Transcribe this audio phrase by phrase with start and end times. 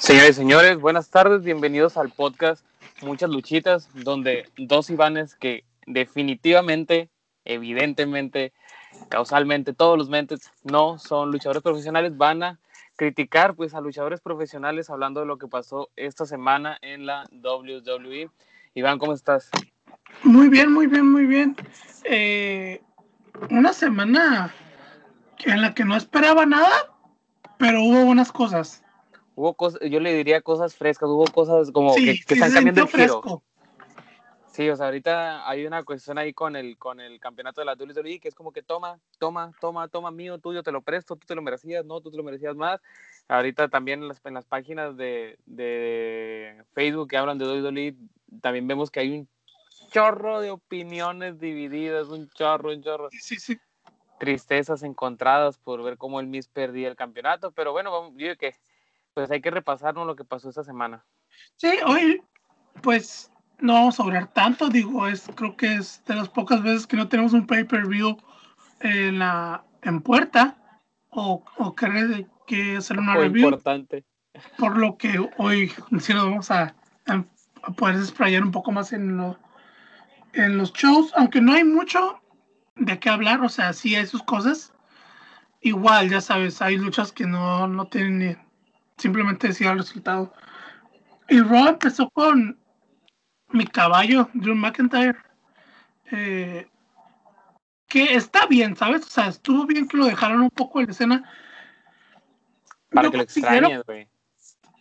[0.00, 2.64] Señores y señores, buenas tardes, bienvenidos al podcast
[3.02, 7.08] Muchas Luchitas, donde dos Ivanes que definitivamente,
[7.44, 8.52] evidentemente,
[9.08, 12.58] causalmente, todos los mentes no son luchadores profesionales, van a
[12.96, 18.28] criticar pues a luchadores profesionales hablando de lo que pasó esta semana en la WWE.
[18.74, 19.50] Iván, ¿cómo estás?
[20.22, 21.56] Muy bien, muy bien, muy bien.
[22.04, 22.82] Eh,
[23.50, 24.54] una semana
[25.44, 26.70] en la que no esperaba nada,
[27.58, 28.82] pero hubo buenas cosas
[29.34, 33.42] hubo cosas, yo le diría cosas frescas, hubo cosas como que, están cambiando el giro.
[34.52, 37.72] Sí, o sea, ahorita hay una cuestión ahí con el, con el campeonato de la
[37.72, 41.26] WWE que es como que toma, toma, toma, toma mío, tuyo, te lo presto, tú
[41.26, 42.78] te lo merecías, no, tú te lo merecías más.
[43.28, 47.96] Ahorita también en las, en las páginas de, de Facebook que hablan de WWE,
[48.42, 49.28] también vemos que hay un
[49.92, 53.08] chorro de opiniones divididas, un chorro, un chorro.
[53.12, 53.58] Sí, sí.
[54.18, 58.54] Tristezas encontradas por ver cómo el Miss perdía el campeonato, pero bueno, yo digo que
[59.14, 61.04] pues hay que repasarnos lo que pasó esta semana.
[61.56, 62.22] Sí, hoy,
[62.82, 66.86] pues no vamos a hablar tanto, digo, es creo que es de las pocas veces
[66.86, 68.16] que no tenemos un pay-per-view
[68.80, 70.56] en la en puerta
[71.10, 73.46] o, o que, que hacer una review.
[73.46, 74.04] importante.
[74.56, 76.74] Por lo que hoy sí nos vamos a,
[77.06, 79.36] a poder desprayar un poco más en, lo,
[80.34, 82.20] en los shows, aunque no hay mucho
[82.76, 84.72] de qué hablar, o sea, sí hay sus cosas.
[85.60, 88.38] Igual, ya sabes, hay luchas que no, no tienen
[89.02, 90.32] simplemente decía el resultado.
[91.28, 92.58] Y Raw empezó con
[93.48, 95.16] mi caballo, Drew McIntyre.
[96.10, 96.68] Eh,
[97.88, 99.06] que está bien, ¿sabes?
[99.06, 101.30] O sea, estuvo bien que lo dejaron un poco en la escena.
[102.90, 104.08] Para que lo extrañes, güey.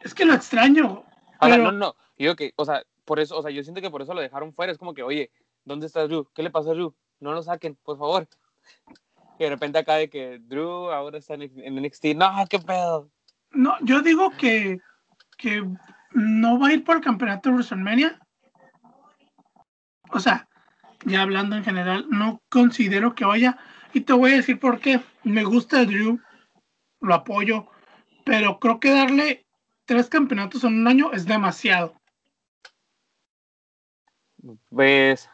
[0.01, 1.03] Es que lo extraño.
[1.41, 1.95] no, no.
[2.17, 4.53] Yo que, o sea, por eso, o sea, yo siento que por eso lo dejaron
[4.53, 4.71] fuera.
[4.71, 5.31] Es como que, oye,
[5.65, 6.27] ¿dónde está Drew?
[6.33, 6.95] ¿Qué le pasó a Drew?
[7.19, 8.27] No lo saquen, por favor.
[9.39, 12.13] Y de repente acá de que Drew ahora está en, en NXT.
[12.15, 13.09] No, qué pedo.
[13.49, 14.79] No, yo digo que,
[15.35, 15.67] que
[16.11, 18.19] no va a ir por el campeonato de WrestleMania.
[20.11, 20.47] O sea,
[21.05, 23.57] ya hablando en general, no considero que vaya.
[23.93, 25.01] Y te voy a decir por qué.
[25.23, 26.19] Me gusta Drew,
[26.99, 27.67] lo apoyo,
[28.23, 29.47] pero creo que darle
[29.85, 31.99] tres campeonatos en un año es demasiado.
[34.69, 35.29] Pues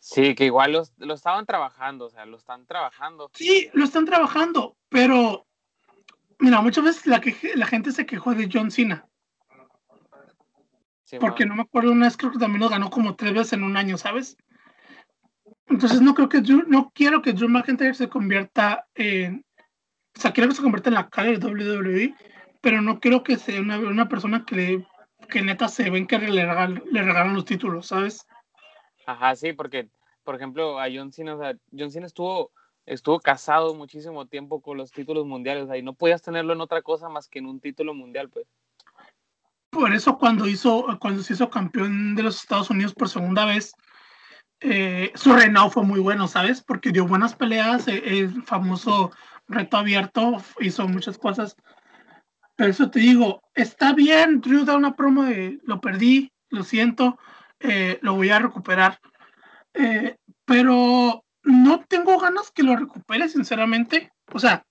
[0.00, 3.30] sí, que igual lo estaban trabajando, o sea, lo están trabajando.
[3.34, 5.46] Sí, lo están trabajando, pero
[6.40, 9.06] Mira, muchas veces la, que, la gente se quejó de John Cena.
[11.20, 13.64] porque no me acuerdo, una vez creo que también lo ganó como tres veces en
[13.64, 14.38] un año, ¿sabes?
[15.66, 19.44] Entonces no creo que Drew, no quiero que Drew McIntyre se convierta en,
[20.16, 22.14] o sea, quiero que se convierta en la cara de WWE,
[22.62, 24.86] pero no quiero que sea una, una persona que, le,
[25.28, 28.26] que neta se ven que le le regalan los títulos, ¿sabes?
[29.10, 29.88] Ajá, sí, porque,
[30.22, 32.52] por ejemplo, a John Cena, o sea, John Cena estuvo
[32.86, 37.08] estuvo casado muchísimo tiempo con los títulos mundiales, ahí no podías tenerlo en otra cosa
[37.08, 38.46] más que en un título mundial, pues.
[39.70, 43.72] Por eso cuando hizo, cuando se hizo campeón de los Estados Unidos por segunda vez,
[44.60, 46.62] eh, su reinado fue muy bueno, ¿sabes?
[46.62, 49.10] Porque dio buenas peleas, eh, el famoso
[49.48, 51.56] reto abierto, hizo muchas cosas.
[52.56, 57.18] Pero eso te digo, está bien, Drew da una promo de lo perdí, lo siento,
[57.60, 58.98] eh, lo voy a recuperar.
[60.44, 64.12] pero no tengo ganas que lo recupere, sinceramente.
[64.32, 64.64] O sea,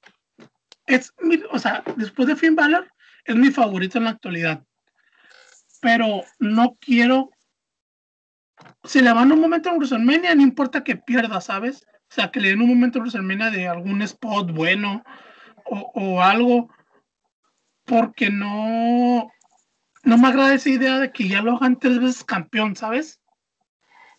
[0.85, 1.13] es
[1.51, 2.91] o sea, después de Finn Balor,
[3.25, 4.63] es mi favorito en la actualidad.
[5.81, 7.29] Pero no quiero.
[8.83, 11.85] Si le van un momento en WrestleMania, no importa que pierda, ¿sabes?
[12.09, 15.03] O sea, que le den un momento en WrestleMania de algún spot bueno
[15.65, 16.69] o, o algo.
[17.85, 19.31] Porque no.
[20.03, 23.19] No me agrada esa idea de que ya lo hagan tres veces campeón, ¿sabes?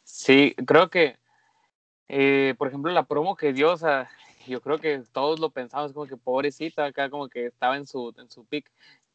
[0.04, 1.20] Sí, creo que
[2.12, 4.10] eh, por ejemplo, la promo que dio, o sea,
[4.48, 8.12] yo creo que todos lo pensamos como que pobrecita, acá como que estaba en su,
[8.18, 8.68] en su pick,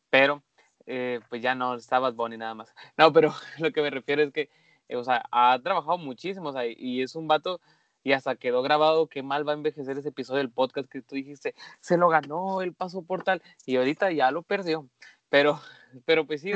[0.10, 0.42] pero
[0.86, 2.74] eh, pues ya no, estaba Bonnie nada más.
[2.98, 4.50] No, pero lo que me refiero es que,
[4.88, 7.60] eh, o sea, ha trabajado muchísimo, o sea, y es un vato,
[8.02, 11.16] y hasta quedó grabado qué mal va a envejecer ese episodio del podcast que tú
[11.16, 14.88] dijiste, se lo ganó, el paso por tal, y ahorita ya lo perdió.
[15.28, 15.60] Pero,
[16.06, 16.52] pero pues sí,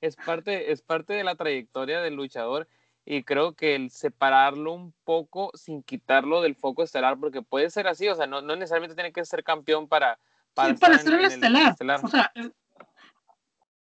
[0.00, 2.68] es, parte, es parte de la trayectoria del luchador
[3.04, 7.88] y creo que el separarlo un poco sin quitarlo del foco estelar, porque puede ser
[7.88, 10.18] así, o sea, no, no necesariamente tiene que ser campeón para...
[10.54, 11.74] Para, sí, para ser el, estelar.
[12.02, 12.32] O sea,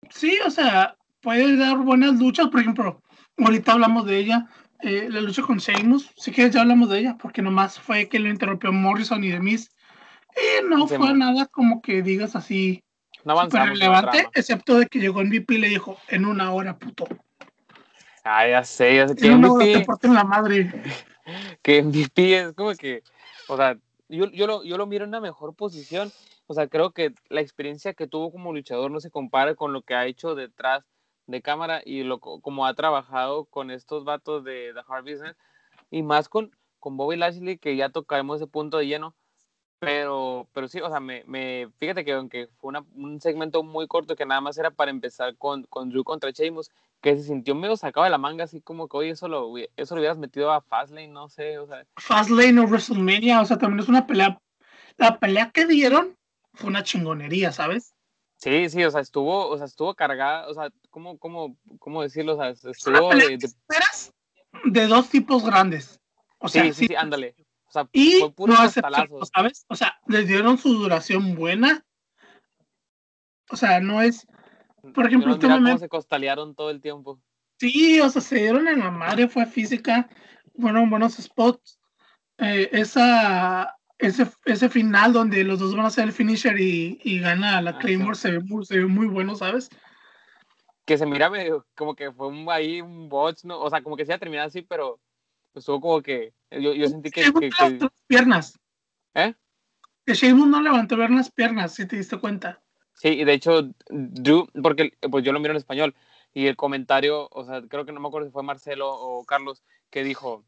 [0.09, 3.01] sí, o sea, puede dar buenas luchas, por ejemplo,
[3.37, 4.47] ahorita hablamos de ella,
[4.81, 8.19] eh, la lucha con Sheamus, si quieres ya hablamos de ella, porque nomás fue que
[8.19, 9.71] lo interrumpió Morrison y Demis,
[10.35, 12.83] y no fue nada como que digas así,
[13.25, 17.05] no relevante, excepto de que llegó en VP y le dijo, en una hora, puto.
[18.23, 19.15] Ah, ya sé, ya sé.
[19.15, 20.83] Que MVP, la madre.
[21.61, 23.03] que MVP es como que,
[23.47, 23.77] o sea,
[24.09, 26.11] yo, yo, lo, yo lo miro en una mejor posición.
[26.47, 29.81] O sea, creo que la experiencia que tuvo como luchador no se compara con lo
[29.81, 30.83] que ha hecho detrás
[31.27, 35.35] de cámara y lo, como ha trabajado con estos vatos de The Hard Business
[35.89, 39.15] y más con, con Bobby Lashley, que ya tocaremos ese punto de lleno.
[39.79, 43.87] Pero, pero sí, o sea, me, me fíjate que aunque fue una, un segmento muy
[43.87, 47.55] corto que nada más era para empezar con, con Drew contra Sheamus, que se sintió
[47.55, 50.51] medio sacado de la manga, así como que, oye, eso lo, eso lo hubieras metido
[50.51, 51.85] a Fastlane, no sé, o sea.
[51.97, 54.41] Fastlane o WrestleMania, o sea, también es una pelea.
[54.97, 56.17] La pelea que dieron
[56.53, 57.93] fue una chingonería, ¿sabes?
[58.37, 62.33] Sí, sí, o sea, estuvo, o sea, estuvo cargada, o sea, ¿cómo, cómo, cómo decirlo?
[62.33, 63.45] O sea, estuvo de, de...
[63.45, 64.13] esperas
[64.63, 65.99] de dos tipos grandes.
[66.39, 67.35] O sea, sí, sí, sí, ándale.
[67.75, 68.69] Sea, y fue puro no
[69.25, 69.65] ¿sabes?
[69.67, 71.85] O sea, les dieron su duración buena.
[73.49, 74.25] O sea, no es.
[74.93, 75.71] Por ejemplo, usted me...
[75.71, 77.19] cómo se costalearon todo el tiempo.
[77.59, 80.09] Sí, o sea, se dieron en la madre, fue física,
[80.57, 81.79] fueron buenos spots.
[82.37, 87.19] Eh, esa, ese, ese final donde los dos van a hacer el finisher y, y
[87.19, 89.69] gana la Claymore se, ve muy, se ve muy bueno, ¿sabes?
[90.85, 93.59] Que se mira medio, como que fue un, ahí un botch, ¿no?
[93.59, 95.01] O sea, como que se iba a terminar así, pero
[95.53, 96.33] estuvo como que.
[96.51, 97.31] Yo, yo sentí que.
[97.33, 97.79] que, que...
[97.79, 98.59] Las piernas.
[99.13, 99.33] ¿Eh?
[100.05, 102.61] Que Sheamus no levantó ver las piernas, si te diste cuenta.
[102.93, 105.95] Sí, y de hecho, Drew, porque pues yo lo miro en español,
[106.33, 109.63] y el comentario, o sea, creo que no me acuerdo si fue Marcelo o Carlos,
[109.89, 110.43] que dijo,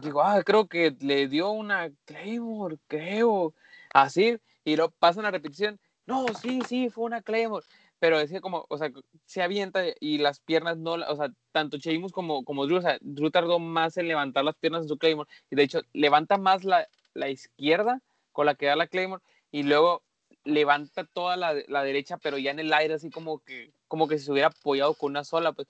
[0.00, 3.54] digo, ah, creo que le dio una Claymore, creo,
[3.94, 7.64] así, y lo pasa una repetición, no, sí, sí, fue una Claymore,
[7.98, 8.90] pero decía como, o sea,
[9.24, 12.98] se avienta y las piernas no, o sea, tanto Sheamus como, como Drew, o sea,
[13.00, 16.64] Drew tardó más en levantar las piernas en su Claymore, y de hecho, levanta más
[16.64, 18.00] la, la izquierda
[18.32, 20.02] con la que da la Claymore, y luego
[20.44, 24.18] levanta toda la, la, derecha, pero ya en el aire, así como que, como que
[24.18, 25.68] se hubiera apoyado con una sola, pues.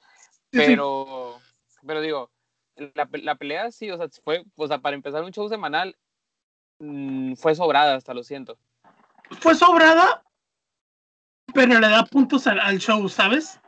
[0.50, 1.78] Pero, sí.
[1.86, 2.30] pero digo,
[2.76, 5.96] la, la, pelea sí, o sea, fue, o sea, para empezar un show semanal,
[6.78, 8.58] mmm, fue sobrada, hasta lo siento.
[9.40, 10.22] Fue sobrada,
[11.54, 13.60] pero le da puntos al, al show, ¿sabes?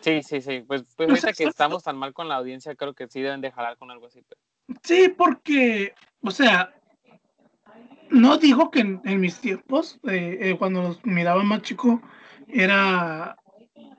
[0.00, 0.64] Sí, sí, sí.
[0.66, 3.52] Pues, pues ahorita que estamos tan mal con la audiencia, creo que sí deben de
[3.52, 4.22] jalar con algo así.
[4.28, 4.40] Pero...
[4.82, 6.74] Sí, porque, o sea,
[8.10, 12.02] no digo que en, en mis tiempos, eh, eh, cuando los miraba más chico,
[12.48, 13.36] era,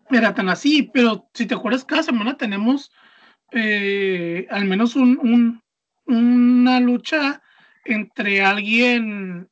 [0.09, 2.91] era tan así, pero si te acuerdas, cada semana tenemos
[3.51, 5.63] eh, al menos un, un,
[6.05, 7.41] una lucha
[7.85, 9.49] entre alguien,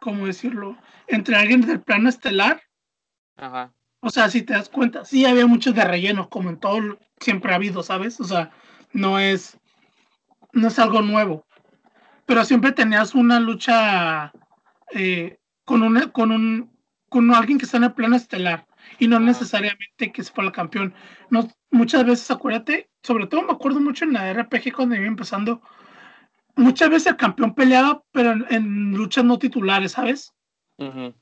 [0.00, 0.76] ¿cómo decirlo?
[1.06, 2.62] Entre alguien del plano estelar.
[3.36, 3.72] Ajá.
[4.00, 7.52] O sea, si te das cuenta, sí había muchos de relleno, como en todo siempre
[7.52, 8.20] ha habido, ¿sabes?
[8.20, 8.50] O sea,
[8.92, 9.58] no es,
[10.52, 11.46] no es algo nuevo
[12.26, 14.32] pero siempre tenías una lucha
[14.92, 16.70] eh, con, una, con, un,
[17.08, 18.66] con alguien que está en el plano estelar
[18.98, 20.94] y no necesariamente que se fuera el campeón.
[21.30, 25.60] No, muchas veces, acuérdate, sobre todo me acuerdo mucho en la RPG cuando iba empezando,
[26.56, 30.32] muchas veces el campeón peleaba, pero en, en luchas no titulares, ¿sabes?
[30.78, 31.14] Uh -huh.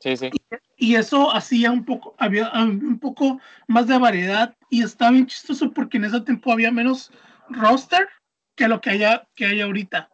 [0.00, 0.26] Sí, sí.
[0.26, 0.38] Y,
[0.78, 5.72] y, eso hacía un poco, había un poco más de variedad y estaba bien chistoso
[5.72, 7.10] porque en ese tiempo había menos
[7.50, 8.08] roster
[8.54, 10.10] que lo que haya, que hay ahorita.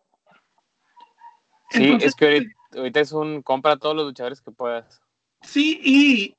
[1.70, 5.00] Sí, Entonces, es que ahorita, ahorita, es un compra a todos los luchadores que puedas.
[5.42, 6.36] Sí, y,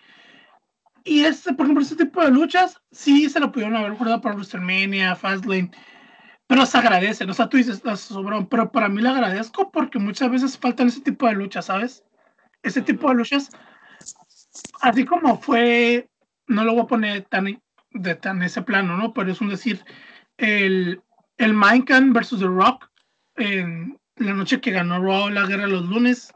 [1.04, 4.36] y este, por ejemplo, este tipo de luchas, sí se lo pudieron haber guardado para
[4.36, 5.72] WrestleMania, Fastlane,
[6.48, 7.30] pero se agradecen.
[7.30, 11.02] O sea, tú dices, sobrón, pero para mí le agradezco porque muchas veces faltan ese
[11.02, 12.04] tipo de luchas, ¿sabes?
[12.64, 13.50] Ese tipo de luchas,
[14.82, 16.10] así como fue,
[16.48, 19.14] no lo voy a poner tan de tan ese plano, ¿no?
[19.14, 19.84] Pero es un decir,
[20.38, 21.02] el,
[21.38, 22.90] el Minecraft versus The Rock
[23.36, 26.34] en la noche que ganó Raw la guerra los lunes.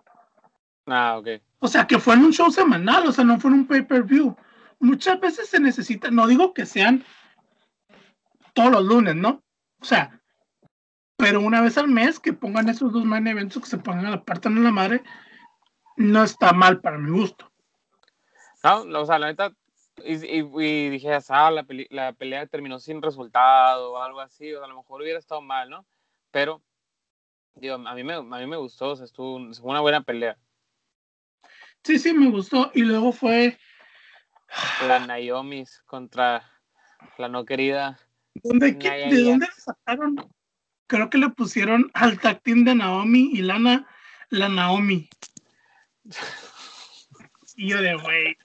[0.88, 1.28] Ah, ok.
[1.60, 4.36] O sea, que fue en un show semanal, o sea, no fue en un pay-per-view.
[4.80, 7.04] Muchas veces se necesita, no digo que sean
[8.54, 9.44] todos los lunes, ¿no?
[9.82, 10.20] O sea,
[11.18, 14.12] pero una vez al mes que pongan esos dos main eventos que se pongan a
[14.12, 15.04] la parte de la madre,
[15.98, 17.49] no está mal para mi gusto.
[18.63, 19.54] No, o sea, la neta,
[20.04, 24.54] y, y, y dije, ah, la, pele la, pelea terminó sin resultado o algo así,
[24.54, 25.86] o a lo mejor hubiera estado mal, ¿no?
[26.32, 26.62] Pero
[27.60, 30.38] Digo, a mí me, a mí me gustó, o sea, estuvo, fue una buena pelea.
[31.84, 32.72] Sí, sí, me gustó.
[32.74, 33.58] Y luego fue.
[34.88, 36.50] La Naomi contra
[37.18, 38.00] la no querida.
[38.36, 40.16] ¿Dónde, ¿De dónde sacaron?
[40.88, 43.88] Creo que le pusieron al team de Naomi y Lana,
[44.30, 45.10] la Naomi.
[47.56, 48.38] y yo de güey.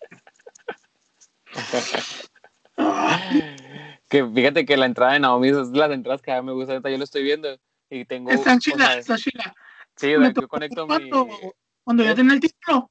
[4.08, 6.80] que fíjate que la entrada de Naomi es las entradas que a mí me gusta,
[6.88, 7.49] yo lo estoy viendo
[7.90, 8.30] y tengo.
[8.30, 9.54] Está en China, está en China.
[9.96, 10.18] Sí, yo
[10.49, 11.32] conecto cuando, mi.
[11.84, 12.90] Cuando ya tenía el título.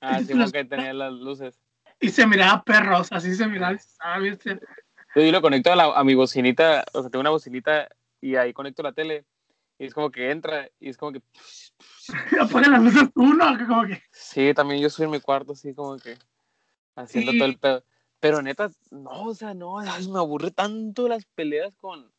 [0.00, 1.60] Ah, sí, porque tenía las luces.
[2.00, 3.78] Y se miraba perros, así se miraba.
[4.20, 4.60] ¿viste?
[5.14, 7.88] Yo lo conecto a, la, a mi bocinita, o sea, tengo una bocinita
[8.20, 9.24] y ahí conecto la tele
[9.78, 11.22] y es como que entra y es como que...
[12.40, 14.02] Apaga las luces uno, como que...
[14.10, 16.16] Sí, también yo soy en mi cuarto así como que
[16.96, 17.84] haciendo todo el pedo.
[18.20, 22.10] Pero neta, no, o sea, no, me aburre tanto las peleas con,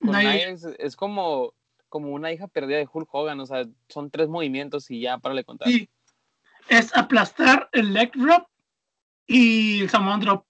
[0.00, 1.52] con Es, como,
[1.88, 5.34] como una hija perdida de Hulk Hogan, o sea, son tres movimientos y ya, para
[5.34, 5.68] le contar.
[5.68, 5.90] Sí.
[6.68, 8.46] Es aplastar el leg drop
[9.26, 10.46] y el Samoan drop.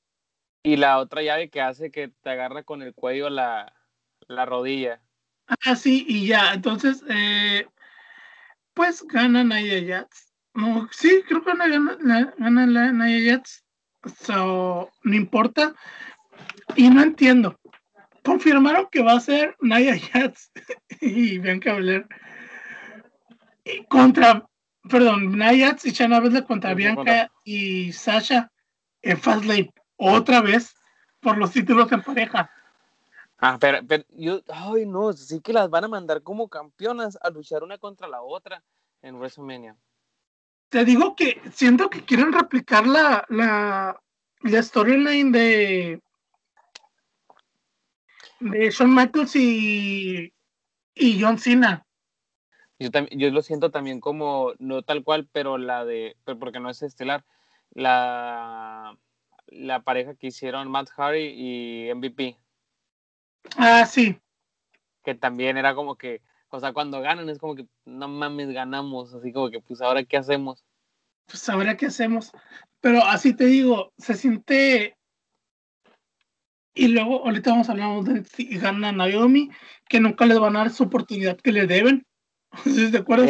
[0.63, 3.75] Y la otra llave que hace que te agarra con el cuello la,
[4.29, 5.03] la rodilla.
[5.65, 7.67] Ah, sí, y ya, entonces, eh,
[8.75, 10.32] pues gana Naya Jats.
[10.55, 13.65] No, sí, creo que gana, gana, la Naya Jats.
[14.21, 15.75] So, no importa.
[16.77, 17.59] Y no entiendo.
[18.25, 20.53] Confirmaron que va a ser Naya Jats
[21.01, 22.07] y Bianca Belair
[23.89, 24.47] contra,
[24.89, 28.51] perdón, Naya Jats y Shana Baszler contra Bianca y Sasha
[29.03, 30.75] en Fastlane otra vez
[31.21, 32.51] por los títulos en pareja.
[33.39, 33.81] Ah, pero,
[34.11, 38.07] yo, ay no, sí que las van a mandar como campeonas a luchar una contra
[38.07, 38.63] la otra
[39.03, 39.77] en WrestleMania.
[40.73, 44.01] Te digo que siento que quieren replicar la, la,
[44.41, 46.01] la storyline de
[48.41, 50.33] de Shawn Michaels y,
[50.95, 51.85] y John Cena.
[52.79, 56.59] Yo, también, yo lo siento también como, no tal cual, pero la de, pero porque
[56.59, 57.23] no es estelar,
[57.73, 58.97] la
[59.49, 62.39] la pareja que hicieron Matt Hardy y MVP.
[63.59, 64.19] Ah, sí.
[65.05, 69.15] Que también era como que, o sea, cuando ganan es como que, no mames, ganamos,
[69.15, 70.65] así como que, pues ahora qué hacemos.
[71.27, 72.31] Pues ahora qué hacemos.
[72.81, 74.97] Pero así te digo, se siente...
[76.75, 79.51] Y luego, ahorita vamos a hablar de si gana Naomi,
[79.89, 82.07] que nunca les van a dar su oportunidad que le deben.
[82.65, 83.25] ¿De acuerdo?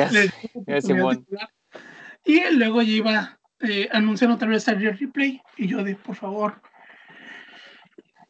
[2.25, 6.61] y luego ya iba eh, anuncian otra vez el replay y yo de por favor.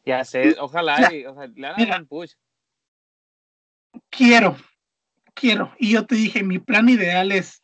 [0.05, 2.33] Ya sé, ojalá, o sea, le hagan push.
[4.09, 4.55] Quiero,
[5.33, 5.73] quiero.
[5.77, 7.61] Y yo te dije, mi plan ideal es,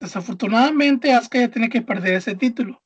[0.00, 2.82] desafortunadamente, Asuka ya tiene que perder ese título.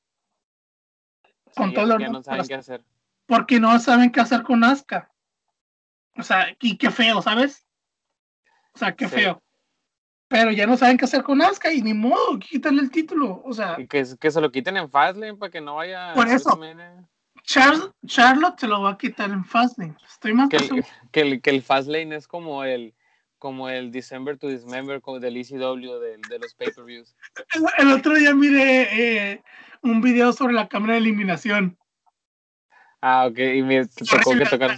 [1.54, 2.84] con todo no saben qué hacer.
[3.26, 5.10] Porque no saben qué hacer con Asuka.
[6.16, 7.66] O sea, y qué feo, ¿sabes?
[8.74, 9.42] O sea, qué feo
[10.28, 13.52] pero ya no saben qué hacer con Asuka y ni modo, quitarle el título, o
[13.52, 13.76] sea.
[13.76, 16.12] que, que se lo quiten en Fastlane para que no vaya.
[16.14, 16.60] Por eso.
[17.42, 19.96] Charlotte se lo va a quitar en Fastlane.
[20.06, 22.94] Estoy más que, el, que, el, que el Fastlane es como el
[23.38, 27.14] como el December to Dismember del ECW de, de los pay-per-views.
[27.78, 29.42] El, otro día miré eh,
[29.82, 31.78] un video sobre la cámara de eliminación.
[33.00, 34.76] Ah, ok, y me tocó que tocar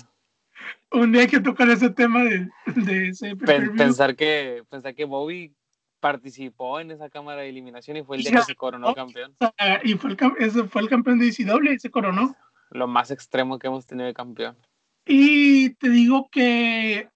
[0.92, 5.54] un día hay que tocar ese tema de, de ese pensar que pensar que Bobby
[6.00, 9.36] participó en esa cámara de eliminación y fue el día que se coronó campeón.
[9.84, 12.34] Y fue el, ese fue el campeón de ICW y se coronó.
[12.70, 14.56] Lo más extremo que hemos tenido de campeón.
[15.04, 17.10] Y te digo que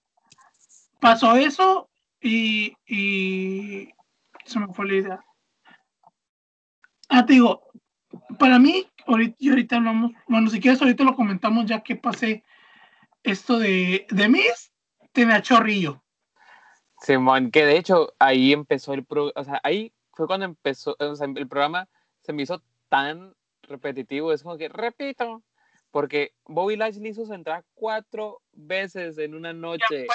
[1.04, 3.90] pasó eso y, y
[4.46, 5.24] se me fue la idea.
[7.10, 7.62] Ah, te digo,
[8.38, 12.42] para mí, ahorita, y ahorita hablamos, bueno, si quieres, ahorita lo comentamos ya que pasé
[13.22, 14.72] esto de, de Miss
[15.12, 16.02] tenía chorrillo.
[17.02, 21.16] Simón, que de hecho ahí empezó el pro, o sea, ahí fue cuando empezó, o
[21.16, 21.86] sea, el programa
[22.22, 25.42] se me hizo tan repetitivo, es como que repito,
[25.90, 30.06] porque Bobby Lashley hizo su entrada cuatro veces en una noche.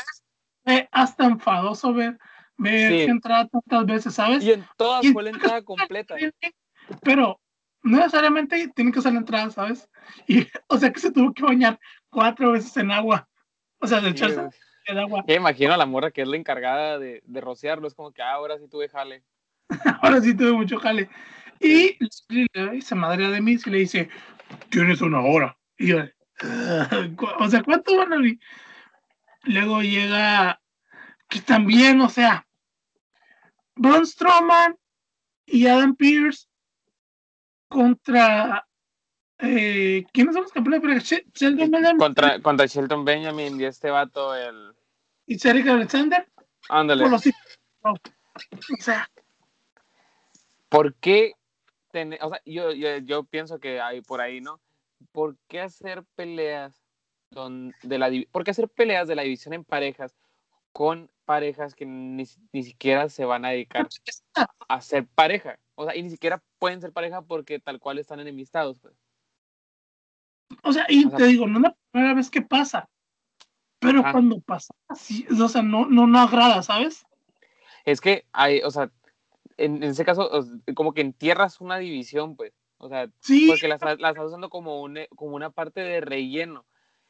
[0.69, 2.19] Fue hasta enfadoso ver,
[2.57, 4.43] ver entrada tantas veces, ¿sabes?
[4.43, 6.15] Y en todas fue la entrada completa.
[7.01, 7.39] Pero
[7.81, 9.89] no necesariamente tiene que ser la entrada, ¿sabes?
[10.27, 11.79] Y, o sea que se tuvo que bañar
[12.11, 13.27] cuatro veces en agua.
[13.79, 14.47] O sea, de echarse
[14.85, 15.23] el agua.
[15.27, 17.87] Me imagino a la morra que es la encargada de, de rociarlo.
[17.87, 19.23] Es como que ah, ahora sí tuve jale.
[20.03, 21.09] ahora sí tuve mucho jale.
[21.59, 21.97] Y
[22.73, 24.07] dice madre de mí y le dice,
[24.69, 25.57] tienes una hora.
[25.79, 25.97] Y yo,
[27.39, 28.17] o sea, ¿cuánto van a
[29.43, 30.61] Luego llega,
[31.27, 32.45] que también, o sea,
[33.75, 34.77] Braun Strowman
[35.45, 36.47] y Adam Pierce
[37.67, 38.67] contra
[39.39, 41.03] eh, ¿Quiénes son los campeones?
[41.33, 41.97] Sheldon Benjamin.
[41.97, 44.73] Contra, contra Sheldon Benjamin y este vato, el.
[45.25, 46.27] ¿Y Cedric Alexander?
[46.67, 47.05] Ándale.
[47.05, 47.17] O
[48.79, 49.09] sea.
[50.67, 51.33] ¿Por qué?
[51.91, 54.59] Tener, o sea, yo, yo, yo, pienso que hay por ahí, ¿no?
[55.11, 56.78] ¿Por qué hacer peleas
[57.83, 60.15] de la ¿Por qué hacer peleas de la división en parejas
[60.71, 63.87] con parejas que ni, ni siquiera se van a dedicar
[64.67, 65.59] a ser pareja?
[65.75, 68.95] O sea, y ni siquiera pueden ser pareja porque tal cual están enemistados, pues.
[70.63, 72.89] O sea, y te digo, no es la primera vez que pasa,
[73.79, 77.05] pero cuando pasa, sí, o sea, no, no, no agrada, ¿sabes?
[77.85, 78.91] Es que hay, o sea,
[79.57, 80.29] en, ese caso,
[80.75, 83.07] como que entierras una división, pues, o sea,
[83.47, 86.65] porque la, la, estás usando como, un, como una parte de relleno.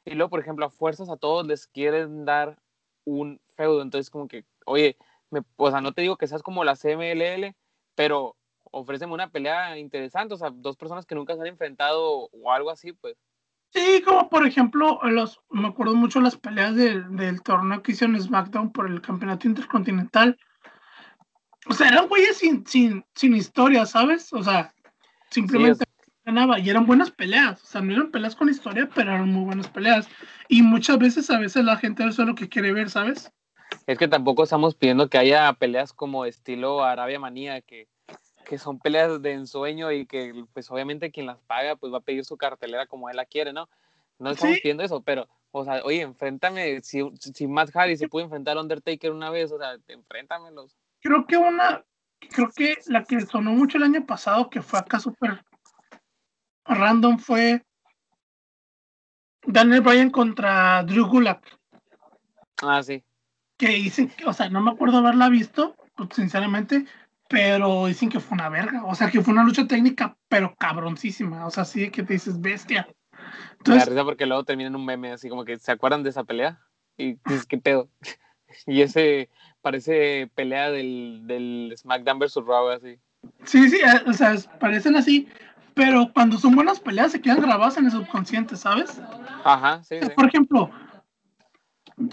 [0.09, 2.57] Y luego, por ejemplo, a fuerzas a todos les quieren dar
[3.05, 3.81] un feudo.
[3.81, 4.97] Entonces, como que, oye,
[5.29, 7.55] me, o sea, no te digo que seas como la CMLL,
[7.95, 8.35] pero
[8.71, 12.71] ofréceme una pelea interesante, o sea, dos personas que nunca se han enfrentado o algo
[12.71, 13.15] así, pues.
[13.71, 18.19] Sí, como por ejemplo, los, me acuerdo mucho las peleas del, del torneo que hicieron
[18.19, 20.39] SmackDown por el campeonato intercontinental.
[21.67, 24.33] O sea, eran güeyes sin, sin, sin historia, ¿sabes?
[24.33, 24.73] O sea,
[25.29, 25.85] simplemente
[26.31, 27.61] ganaba y eran buenas peleas.
[27.63, 30.07] O sea, no eran peleas con historia, pero eran muy buenas peleas.
[30.47, 33.31] Y muchas veces, a veces la gente eso es lo que quiere ver, ¿sabes?
[33.87, 37.87] Es que tampoco estamos pidiendo que haya peleas como estilo Arabia Manía, que
[38.49, 42.01] que son peleas de ensueño y que pues obviamente quien las paga pues va a
[42.01, 43.69] pedir su cartelera como él la quiere, ¿no?
[44.17, 48.25] No estamos pidiendo eso, pero, o sea, oye, enfréntame, si, si Matt Hardy se puede
[48.25, 50.75] enfrentar a Undertaker una vez, o sea, enfréntamelos.
[50.99, 51.85] Creo que una,
[52.31, 55.45] creo que la que sonó mucho el año pasado, que fue acá súper
[56.75, 57.63] random, fue
[59.45, 61.43] Daniel Bryan contra Drew Gulak.
[62.61, 63.03] Ah, sí.
[63.57, 66.85] Que dicen, o sea, no me acuerdo haberla visto, pues, sinceramente,
[67.29, 71.45] pero dicen que fue una verga, o sea, que fue una lucha técnica, pero cabroncísima,
[71.45, 72.87] o sea, sí que te dices bestia.
[73.57, 76.09] Entonces, Me risa porque luego termina en un meme, así como que se acuerdan de
[76.09, 76.59] esa pelea
[76.97, 77.89] y dices, ¿qué pedo?
[78.65, 79.29] y ese
[79.61, 82.35] parece pelea del, del SmackDown vs.
[82.45, 82.99] Raw, así.
[83.43, 85.27] Sí, sí, eh, o sea, parecen así,
[85.79, 89.01] pero cuando son buenas peleas se quedan grabadas en el subconsciente, ¿sabes?
[89.45, 89.95] Ajá, sí.
[90.01, 90.09] sí.
[90.13, 90.69] Por ejemplo,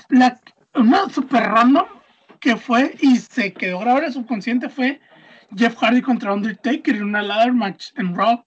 [0.09, 0.41] la,
[0.77, 1.85] una super random
[2.39, 5.01] que fue y se quedó grabado en el subconsciente fue
[5.57, 8.45] Jeff Hardy contra Undertaker en una ladder match en Raw.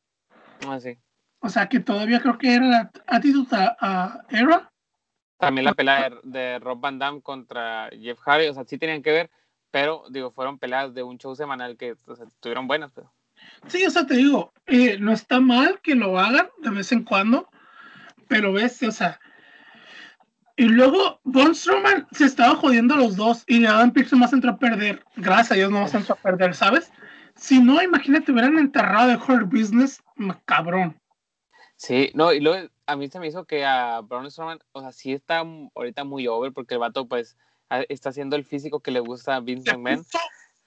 [0.66, 0.98] Ah, sí.
[1.42, 4.72] O sea que todavía creo que era la actitud a, Era.
[5.38, 9.12] También la pelea de, Rob Van Damme contra Jeff Hardy, o sea, sí tenían que
[9.12, 9.30] ver,
[9.70, 12.94] pero digo, fueron peleas de un show semanal que o sea, estuvieron buenas.
[12.96, 13.12] Pero...
[13.68, 17.04] Sí, o sea, te digo, eh, no está mal que lo hagan de vez en
[17.04, 17.50] cuando,
[18.28, 19.20] pero ves, o sea,
[20.60, 24.60] y luego Von Strowman se estaba jodiendo los dos y Adam Pearce más entró a
[24.60, 25.06] perder.
[25.16, 26.92] Gracias a Dios no más entró a perder, ¿sabes?
[27.36, 30.04] Si no, imagínate, hubieran enterrado de Hurt Business,
[30.44, 31.00] cabrón.
[31.78, 34.92] Sí, no, y luego a mí se me hizo que a Braun Strowman, o sea,
[34.92, 37.38] sí está ahorita muy over porque el vato, pues,
[37.88, 40.06] está haciendo el físico que le gusta a Vince McMahon.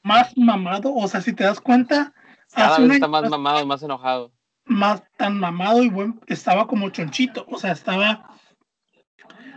[0.03, 2.15] Más mamado, o sea, si te das cuenta.
[2.55, 4.33] Cada vez está más mamado más enojado.
[4.65, 8.31] Más tan mamado y bueno, estaba como chonchito, o sea, estaba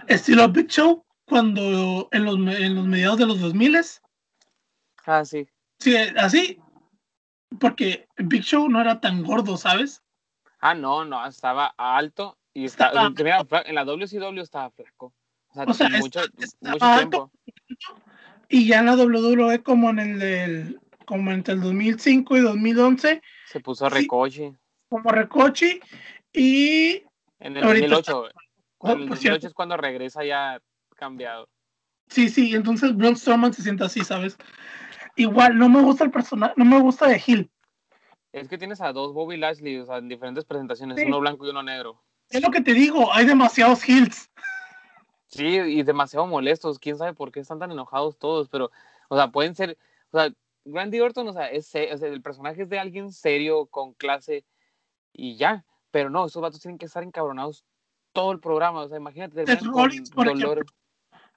[0.08, 3.78] Estilo Big Show cuando en los, en los mediados de los 2000
[5.06, 5.48] Ah, sí.
[5.80, 6.60] Sí, así.
[7.60, 10.02] Porque Big Show no era tan gordo, ¿sabes?
[10.60, 13.12] Ah, no, no, estaba alto y estaba,
[13.66, 15.14] en la WCW estaba flaco.
[15.54, 16.22] O sea, mucho,
[16.62, 17.32] mucho tiempo.
[18.50, 23.22] Y ya en la WWE como en el del, como entre el 2005 y 2011
[23.48, 24.54] se puso recoche.
[24.90, 25.80] como recoche
[26.34, 27.04] y
[27.40, 30.62] en el 2008 el oh, es cuando regresa ya
[30.96, 31.50] cambiado.
[32.08, 34.38] Sí, sí, entonces Braun Strowman se siente así, ¿sabes?
[35.16, 37.52] Igual, no me gusta el personaje, no me gusta de Hill.
[38.32, 41.50] Es que tienes a dos Bobby Lashley, o sea, en diferentes presentaciones, uno blanco y
[41.50, 42.04] uno negro.
[42.30, 44.30] Es lo que te digo, hay demasiados Hills.
[45.28, 48.72] Sí, y demasiado molestos, quién sabe por qué están tan enojados todos, pero,
[49.10, 49.78] o sea, pueden ser,
[50.12, 50.32] o sea,
[50.66, 54.46] Randy Orton, o sea, es, el personaje es de alguien serio, con clase,
[55.14, 57.64] y ya, pero no, esos vatos tienen que estar encabronados
[58.12, 58.82] todo el programa.
[58.82, 59.46] O sea, imagínate.
[60.14, 60.66] por dolor.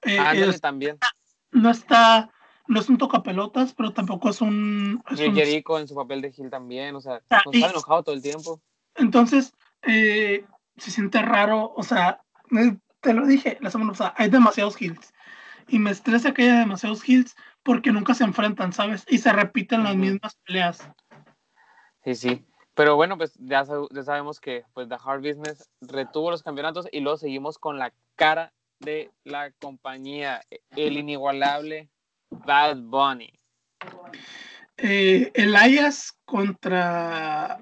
[0.03, 0.17] Eh,
[0.61, 0.97] también.
[1.51, 2.31] No está,
[2.67, 5.03] no es un tocapelotas, pero tampoco es un.
[5.11, 8.15] Es y Jericho en su papel de Gil también, o sea, ah, está enojado todo
[8.15, 8.61] el tiempo.
[8.95, 10.45] Entonces, eh,
[10.77, 15.13] se siente raro, o sea, eh, te lo dije la semana pasada, hay demasiados Hills.
[15.67, 19.05] Y me estresa que haya demasiados Hills porque nunca se enfrentan, ¿sabes?
[19.09, 20.89] Y se repiten las mismas peleas.
[22.03, 22.45] Sí, sí.
[22.73, 27.01] Pero bueno, pues ya, ya, sabemos que pues The Hard Business retuvo los campeonatos y
[27.01, 30.41] luego seguimos con la cara de la compañía,
[30.75, 31.89] el inigualable
[32.29, 33.33] Bad Bunny.
[34.77, 37.59] Eh, Elias contra...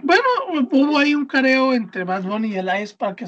[0.00, 0.22] Bueno,
[0.70, 3.26] hubo ahí un careo entre Bad Bunny y Elias para que,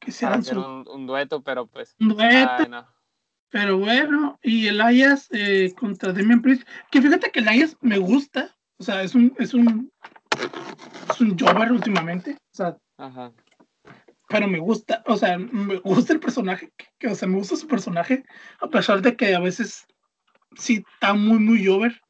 [0.00, 0.60] que hicieran su...
[0.60, 1.96] un, dueto, pero pues...
[1.98, 2.86] Un dueto.
[3.54, 8.82] Pero bueno, y Elias eh, contra Demian Priest, que fíjate que Elias me gusta, o
[8.82, 9.92] sea, es un, es un
[11.08, 12.32] es un Jover últimamente.
[12.32, 12.76] O sea,
[14.28, 17.68] pero me gusta, o sea, me gusta el personaje, que, o sea, me gusta su
[17.68, 18.24] personaje,
[18.58, 19.86] a pesar de que a veces
[20.56, 22.02] sí está muy, muy Jover.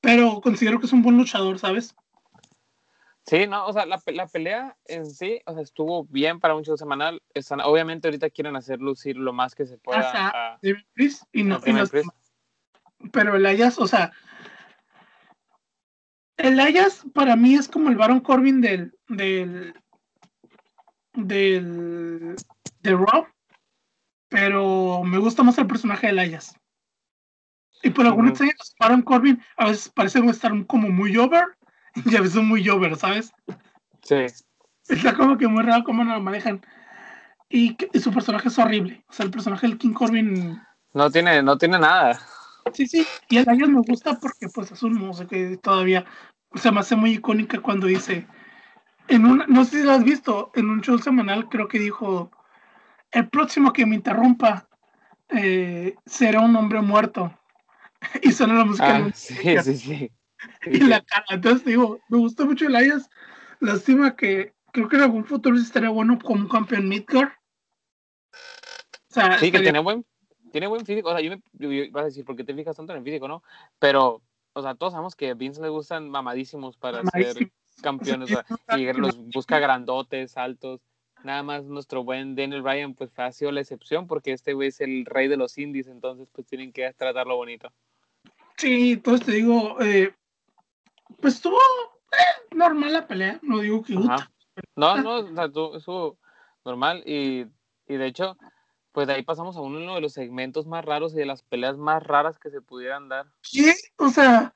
[0.00, 1.96] Pero considero que es un buen luchador, ¿sabes?
[3.26, 6.64] Sí, no, o sea, la, la, pelea en sí, o sea, estuvo bien para un
[6.64, 7.22] show semanal.
[7.34, 10.58] Están, obviamente ahorita quieren hacer lucir lo más que se pueda.
[11.32, 11.60] y no,
[13.12, 14.12] pero el Ayas, o sea,
[16.36, 19.74] el Ayas para mí es como el Baron Corbin del, del,
[21.14, 22.36] del,
[22.80, 23.26] de Raw,
[24.28, 26.54] pero me gusta más el personaje de Elias.
[27.82, 31.44] Y por alguna extraña razón, Baron Corbin a veces parece estar como muy over
[31.94, 33.32] y a veces muy over, ¿sabes?
[34.02, 34.26] Sí.
[34.88, 36.60] Está como que muy raro cómo lo manejan.
[37.48, 39.04] Y, su personaje es horrible.
[39.08, 40.60] O sea, el personaje del King Corbin.
[40.94, 42.20] No tiene, no tiene nada.
[42.72, 43.06] Sí, sí.
[43.28, 46.04] Y el Elias me gusta porque pues es un músico que todavía
[46.54, 48.26] se me hace muy icónica cuando dice.
[49.08, 52.30] En una, no sé si lo has visto, en un show semanal creo que dijo,
[53.10, 54.68] el próximo que me interrumpa
[55.30, 57.36] eh, será un hombre muerto.
[58.22, 60.12] y suena la música Ah, sí, sí, sí.
[60.66, 61.24] y la cara.
[61.30, 63.08] Entonces digo, me gustó mucho el Elias.
[63.60, 67.32] Lástima que creo que en algún futuro estaría bueno como un campeón Midgard.
[69.10, 70.04] O sea, Sí, que tiene buen,
[70.52, 71.08] tiene buen físico.
[71.08, 72.98] O sea, yo me yo- yo- vas a decir, ¿por qué te fijas tanto en
[72.98, 73.42] el físico, no?
[73.78, 74.22] Pero,
[74.52, 77.50] o sea, todos sabemos que a Vince le gustan mamadísimos para ser
[77.82, 78.30] campeones.
[78.30, 80.80] o sea, y los busca grandotes, altos.
[81.22, 84.80] Nada más nuestro buen Daniel Bryan, pues ha sido la excepción porque este güey es
[84.80, 87.70] el rey de los indies, entonces pues tienen que tratarlo bonito.
[88.56, 90.14] Sí, entonces te digo, eh,
[91.20, 93.38] pues estuvo eh, normal la pelea.
[93.42, 94.30] No digo que gusta.
[94.76, 96.18] No, no, o sea, tú- estuvo
[96.64, 97.46] normal y,
[97.86, 98.36] y de hecho,
[98.92, 101.76] pues de ahí pasamos a uno de los segmentos más raros y de las peleas
[101.76, 103.26] más raras que se pudieran dar.
[103.42, 104.52] Sí, o sea,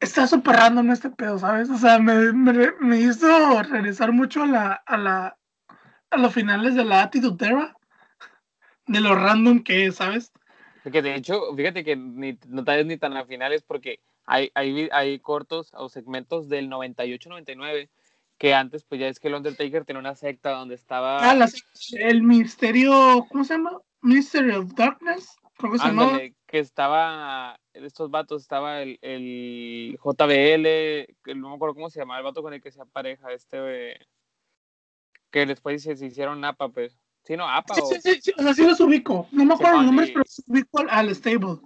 [0.00, 1.70] está súper random este pedo, ¿sabes?
[1.70, 5.38] O sea, me, me, me hizo regresar mucho a la, a la
[6.10, 7.76] a los finales de la Attitude Era,
[8.86, 10.32] de lo random que es, ¿sabes?
[10.90, 14.88] Que de hecho, fíjate que ni, no tal ni tan a finales porque hay, hay,
[14.92, 17.88] hay cortos o segmentos del 98-99
[18.38, 21.30] que antes, pues ya es que el Undertaker tenía una secta donde estaba...
[21.30, 21.48] Ah, la-
[21.98, 23.80] el misterio, ¿cómo se llama?
[24.02, 26.20] Mystery of Darkness, creo que se llamaba.
[26.46, 32.24] Que estaba, estos vatos, estaba el, el JBL, no me acuerdo cómo se llamaba, el
[32.24, 33.98] vato con el que se pareja, este, eh,
[35.30, 37.00] que después se, se hicieron APA, pues.
[37.26, 37.86] Sí, no, APA Sí, o...
[37.86, 39.26] sí, sí, sí, o sea, sí los ubico.
[39.32, 41.58] No me acuerdo los nombres, pero sí ubico al, al stable.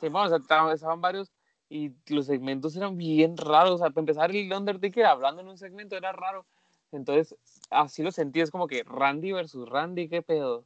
[0.00, 1.30] Sí, bueno, o sea, estaban, varios
[1.68, 3.72] y los segmentos eran bien raros.
[3.72, 6.46] O sea, para empezar, el Undertaker hablando en un segmento era raro.
[6.92, 7.36] Entonces,
[7.70, 10.64] así lo sentí, es como que Randy versus Randy, ¿qué pedo?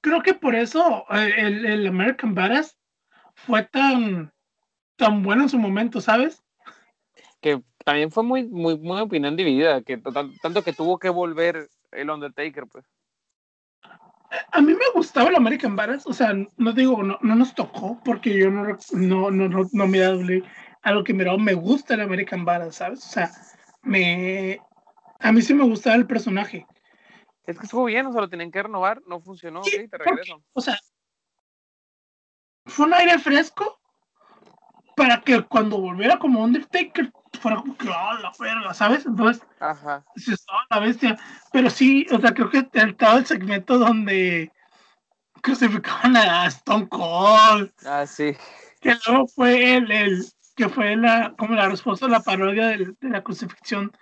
[0.00, 2.76] Creo que por eso eh, el, el American Badass
[3.34, 4.32] fue tan,
[4.96, 6.42] tan bueno en su momento, ¿sabes?
[7.40, 12.10] Que también fue muy, muy, muy opinión dividida, que tanto que tuvo que volver el
[12.10, 12.84] Undertaker, pues.
[14.52, 17.98] A mí me gustaba el American Badass, o sea, no digo, no, no nos tocó,
[18.04, 20.42] porque yo no, no, no, no, no me doble
[20.82, 23.04] a lo que miraba, me gusta el American Badass, ¿sabes?
[23.06, 23.30] O sea,
[23.82, 24.60] me,
[25.20, 26.66] a mí sí me gustaba el personaje.
[27.46, 29.88] Es que estuvo bien, o sea, lo tenían que renovar, no funcionó, Sí, ok, te
[29.98, 30.42] porque- regreso.
[30.52, 30.78] O sea,
[32.66, 33.77] fue un aire fresco
[34.98, 38.74] para que cuando volviera como Undertaker fuera como que, ¡ah, la verga!
[38.74, 39.06] ¿Sabes?
[39.06, 40.04] Entonces, Ajá.
[40.16, 41.16] se estaba la bestia.
[41.52, 44.52] Pero sí, o sea, creo que todo el segmento donde
[45.40, 48.36] crucificaban a Stone Cold, Ah, sí.
[48.80, 50.24] que luego fue el, el
[50.56, 53.92] que fue la, como la respuesta a la parodia del- de la crucifixión,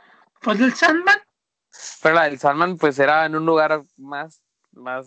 [0.41, 1.19] fue el del Sandman.
[2.03, 4.41] Pero la del Salman, pues era en un lugar más,
[4.73, 5.07] más,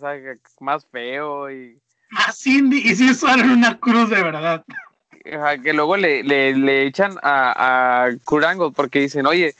[0.60, 1.80] más feo y.
[2.10, 4.64] Más indie, y sí, era una cruz de verdad.
[5.22, 9.54] Que luego le, le, le echan a, a Kurt Angle porque dicen, oye,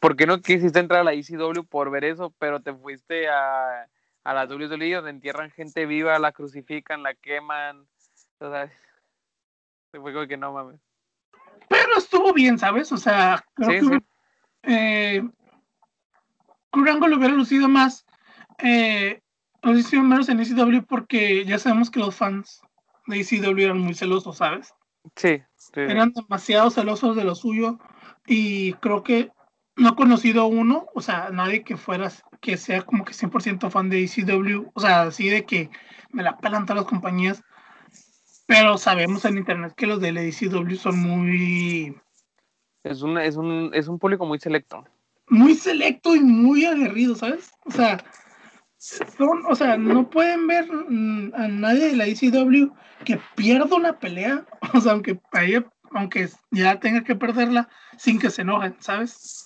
[0.00, 3.86] ¿por qué no quisiste entrar a la ECW por ver eso, pero te fuiste a,
[4.24, 7.86] a la WWE donde entierran gente viva, la crucifican, la queman?
[8.38, 8.68] O sea,
[9.92, 10.80] se fue como que no mames.
[11.68, 12.90] Pero estuvo bien, ¿sabes?
[12.90, 14.04] O sea, creo Sí, que sí.
[14.64, 15.22] eh,
[16.70, 18.06] Kurt Angle hubiera lucido más,
[18.58, 19.20] eh,
[19.62, 22.62] lucido menos en ECW porque ya sabemos que los fans
[23.06, 24.72] de ECW eran muy celosos, ¿sabes?
[25.16, 25.72] Sí, sí.
[25.74, 27.78] Eran demasiado celosos de lo suyo
[28.26, 29.30] y creo que
[29.76, 33.90] no he conocido uno, o sea, nadie que fuera, que sea como que 100% fan
[33.90, 35.70] de ECW, o sea, así de que
[36.10, 37.42] me la pelan todas las compañías,
[38.46, 41.96] pero sabemos en internet que los de ECW son muy,
[42.84, 44.84] Es un, es un, es un público muy selecto.
[45.28, 47.50] muy selecto y muy aguerrido, ¿sabes?
[47.64, 48.04] O sea,
[48.84, 52.72] son, o sea, no pueden ver mm, a nadie de la ECW
[53.04, 54.44] que pierda una pelea,
[54.74, 59.42] o sea, aunque ella- aunque ya tenga que perderla sin que se enojen, ¿sabes?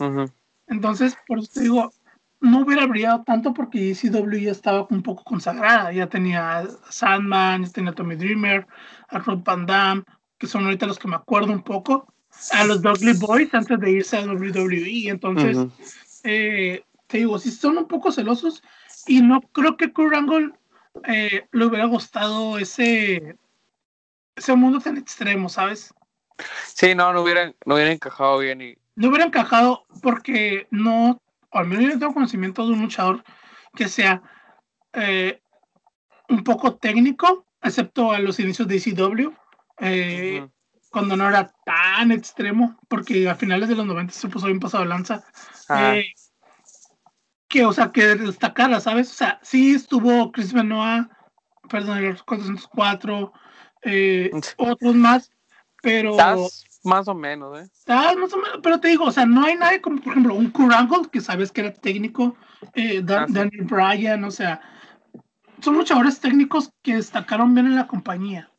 [0.66, 1.92] Entonces, por eso te digo,
[2.40, 7.64] no hubiera brillado tanto porque ECW ya estaba un poco consagrada, ya tenía a Sandman,
[7.64, 8.66] ya tenía a Tommy Dreamer,
[9.08, 10.04] a Rob Van Dam,
[10.38, 12.12] que son ahorita los que me acuerdo un poco,
[12.52, 15.56] a los Dudley Boys antes de irse a WWE, entonces
[16.24, 18.62] eh, te digo, si son un poco celosos
[19.08, 20.52] y no creo que Kurt Angle
[21.04, 23.36] eh, le hubiera gustado ese,
[24.36, 25.92] ese mundo tan extremo, ¿sabes?
[26.66, 31.66] Sí, no, no hubieran, no hubieran encajado bien y No hubiera encajado porque no, al
[31.66, 33.24] menos yo no tengo conocimiento de un luchador
[33.74, 34.22] que sea
[34.92, 35.40] eh,
[36.28, 39.32] un poco técnico, excepto a los inicios de ECW,
[39.80, 40.46] eh,
[40.90, 44.84] cuando no era tan extremo, porque a finales de los 90 se puso bien pasado
[44.84, 45.24] lanza.
[45.70, 46.12] Eh,
[47.48, 49.10] que, o sea, que destacara, ¿sabes?
[49.10, 51.06] O sea, sí estuvo Chris Benoit,
[51.68, 53.32] perdón, los 404,
[53.82, 55.30] eh, otros más,
[55.82, 56.10] pero...
[56.10, 57.68] Estás más o menos, ¿eh?
[57.86, 60.34] Ah, más o menos, pero te digo, o sea, no hay nadie como, por ejemplo,
[60.34, 62.36] un Kurt Angle, que sabes que era técnico,
[62.74, 63.32] eh, Dan- Ah, sí.
[63.34, 64.60] Daniel Bryan, o sea,
[65.60, 68.50] son luchadores técnicos que destacaron bien en la compañía.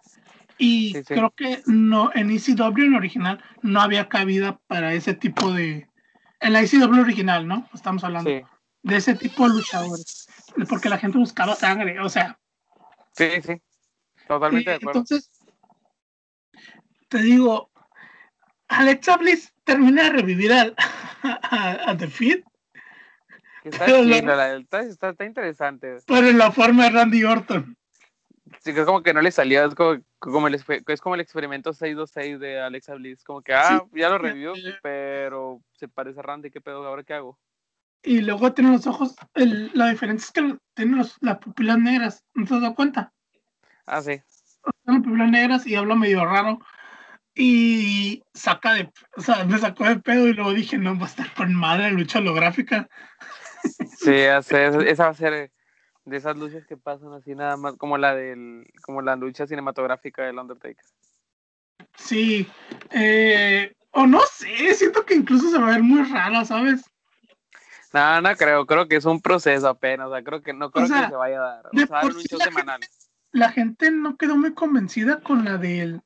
[0.57, 1.13] Y Sí, sí.
[1.13, 5.87] creo que no, en ECW, en original, no había cabida para ese tipo de.
[6.41, 7.65] En la ECW original, ¿no?
[7.73, 8.41] Estamos hablando Sí,
[8.83, 10.27] de ese tipo de luchadores.
[10.67, 12.39] Porque la gente buscaba sangre, o sea,
[13.13, 13.61] sí, sí.
[14.27, 14.99] Totalmente y de acuerdo.
[15.01, 15.31] entonces,
[17.07, 17.71] te digo,
[18.67, 20.75] Alexa Bliss termina de revivir al,
[21.23, 22.43] a, a The Que
[23.69, 25.97] Está pero la- chido, la está, está, está interesante.
[26.05, 27.75] pero en la forma de Randy Orton.
[28.61, 31.21] Sí, que es como que no le salió, es como, como el, es como el
[31.21, 33.23] experimento 626 de Alexa Bliss.
[33.23, 36.85] Como que, ah, ya lo revivió, pero se parece a Randy, ¿qué pedo?
[36.85, 37.39] ¿Ahora qué hago?
[38.03, 42.23] Y luego tiene los ojos, el- la diferencia es que tiene los- las pupilas negras,
[42.33, 43.11] ¿no te has dado cuenta?
[43.85, 44.21] Ah, sí.
[44.83, 46.59] Tiene las pupilas negras y habla medio raro.
[47.35, 51.09] Y saca de, o sea, me sacó de pedo y luego dije, no, va a
[51.09, 52.89] estar con madre lucha holográfica.
[53.97, 55.51] Sí, esa va a ser
[56.05, 60.23] de esas luchas que pasan así nada más, como la del, como la lucha cinematográfica
[60.23, 60.85] del Undertaker.
[61.97, 62.47] Sí,
[62.91, 66.89] eh, o no sé, siento que incluso se va a ver muy rara, ¿sabes?
[67.93, 70.87] No, no creo, creo que es un proceso apenas, o sea, creo que no creo
[70.87, 71.65] sea, que se vaya a dar.
[71.67, 72.81] O sea, un show la semanal.
[73.31, 76.01] La gente no quedó muy convencida con la del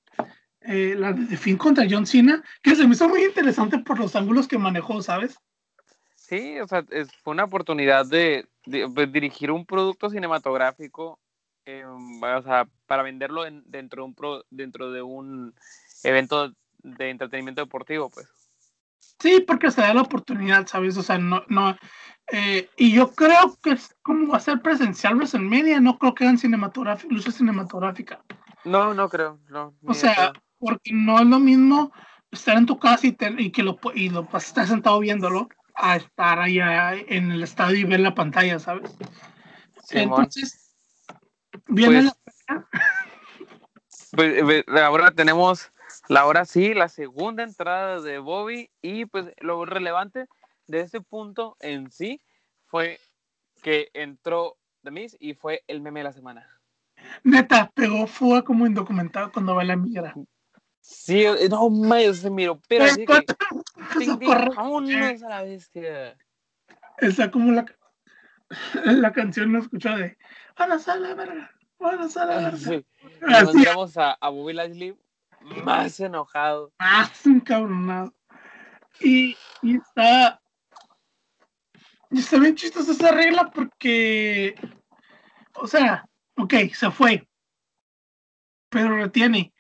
[0.62, 4.16] eh, la de Finn contra John Cena, que se me hizo muy interesante por los
[4.16, 5.38] ángulos que manejó, ¿sabes?
[6.16, 11.20] Sí, o sea, es, fue una oportunidad de, de, pues, dirigir un producto cinematográfico,
[11.66, 15.54] eh, o sea, para venderlo en- dentro, de un pro- dentro de un
[16.04, 18.28] evento de entretenimiento deportivo, pues.
[19.24, 20.98] Sí, porque se da la oportunidad, ¿sabes?
[20.98, 21.78] O sea, no, no.
[22.30, 26.26] eh, y yo creo que es como va a ser presencial WrestleMania, no creo que
[26.26, 26.38] hagan
[27.10, 28.22] lucha cinematográfica.
[28.66, 29.74] No, no creo, no.
[29.86, 31.94] O sea, porque no es lo mismo
[32.32, 35.96] estar en tu casa y, te- y que lo, y lo estar sentado viéndolo a
[35.96, 38.92] estar allá en el estadio y ver la pantalla, ¿sabes?
[39.86, 40.04] Simón.
[40.20, 40.76] Entonces,
[41.68, 42.16] viene Pues,
[42.50, 42.68] la
[44.46, 45.72] Pues, ahora tenemos
[46.10, 50.28] la ahora sí, la segunda entrada de Bobby y pues lo relevante
[50.68, 52.22] de ese punto en sí
[52.66, 53.00] fue
[53.62, 56.60] que entró The Miz y fue el meme de la semana.
[57.24, 60.14] neta, pegó fuego como indocumentado cuando va la migra.
[60.82, 63.26] Sí, no mames, se miró, pero así que
[64.56, 66.18] vámonos a la bestia.
[66.98, 67.66] Está como la,
[68.86, 70.18] la canción no escucha de
[70.58, 72.58] Vámonos a la verga, vámonos a la verga.
[72.58, 72.86] Sí.
[73.22, 74.98] Encontramos a, a Bobby Lashley
[75.64, 76.72] más enojado.
[76.80, 78.14] más encabronado.
[79.00, 80.42] Y, y está.
[82.12, 84.56] Y está bien chistosa esa regla porque.
[85.56, 86.06] O sea,
[86.38, 87.28] ok, se fue.
[88.70, 89.54] Pero retiene.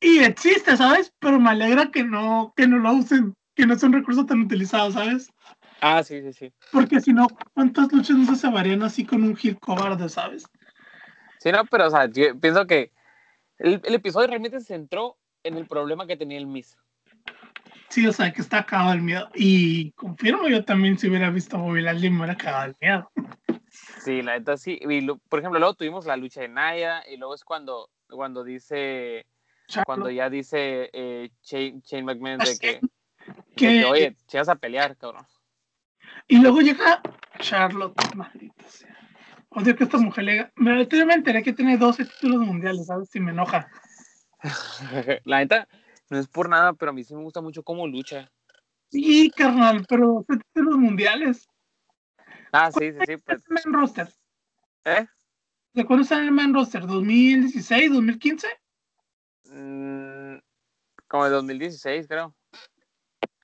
[0.00, 1.12] Y existe, ¿sabes?
[1.18, 4.40] Pero me alegra que no, que no lo usen, que no es un recurso tan
[4.42, 5.30] utilizado, ¿sabes?
[5.80, 6.52] Ah, sí, sí, sí.
[6.72, 10.44] Porque si no, ¿cuántas luchas no se salvarían así con un hit cobarde, ¿sabes?
[11.38, 12.92] Sí, no, pero o sea, yo pienso que
[13.58, 16.76] el, el episodio realmente se centró en el problema que tenía el Miz.
[17.88, 19.28] Sí, o sea, que está cagado el miedo.
[19.34, 23.10] Y confirmo, yo también si hubiera visto a Bobby Lashley me hubiera cagado el miedo.
[24.04, 24.78] Sí, la neta sí.
[24.80, 28.42] Y lo- por ejemplo, luego tuvimos la lucha de Naya y luego es cuando, cuando
[28.44, 29.26] dice,
[29.84, 32.80] cuando ya dice eh, Shane, Shane McMahon de que,
[33.26, 35.26] de Que- oye, si vas a pelear, cabrón.
[36.28, 37.00] Y luego llega
[37.38, 38.95] Charlotte, maldita sea.
[39.56, 43.08] Odio que esta mujer le Me, yo me enteré que tiene 12 títulos mundiales, ¿sabes?
[43.08, 43.66] Si me enoja.
[45.24, 45.66] la neta,
[46.10, 48.30] no es por nada, pero a mí sí me gusta mucho cómo lucha.
[48.90, 51.48] Sí, carnal, pero 12 títulos mundiales.
[52.52, 53.16] Ah, sí, sí, sí.
[53.16, 54.12] Pues, ¿Main roster?
[54.84, 55.06] ¿eh?
[55.72, 56.82] ¿De cuándo está en el main roster?
[56.82, 57.90] ¿2016?
[57.90, 58.46] ¿2015?
[59.52, 60.38] Mm,
[61.08, 62.36] como de 2016, creo.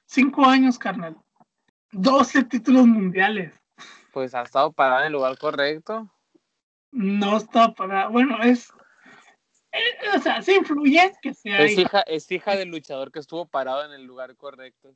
[0.05, 1.17] Cinco años, carnal.
[1.93, 3.62] 12 títulos mundiales.
[4.13, 6.09] Pues ha estado parada en el lugar correcto.
[6.93, 8.09] No está para.
[8.09, 8.71] Bueno, es.
[9.73, 11.59] eh, o sea, sí influye que sea.
[11.63, 14.95] Es hija- es hija del luchador que estuvo parado en el lugar correcto.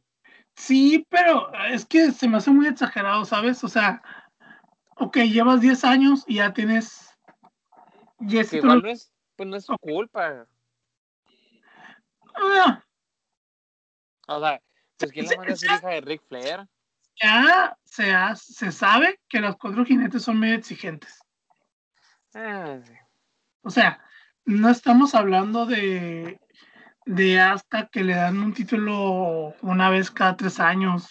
[0.55, 3.65] Sí, pero es que se me hace muy exagerado, ¿sabes?
[3.65, 4.03] O sea,
[4.97, 7.17] ok, llevas 10 años y ya tienes.
[8.19, 8.77] 10 Que títulos.
[8.77, 10.47] igual no es, pues no es su culpa.
[12.35, 12.83] Ah,
[14.29, 14.61] O sea,
[14.99, 16.67] pues quién la manda a ser hija de Ric Flair.
[17.21, 21.19] Ya se, se sabe que los cuatro jinetes son medio exigentes.
[22.35, 22.93] Ah, sí.
[23.63, 24.01] O sea,
[24.45, 26.39] no estamos hablando de,
[27.05, 31.09] de hasta que le dan un título una vez cada tres años,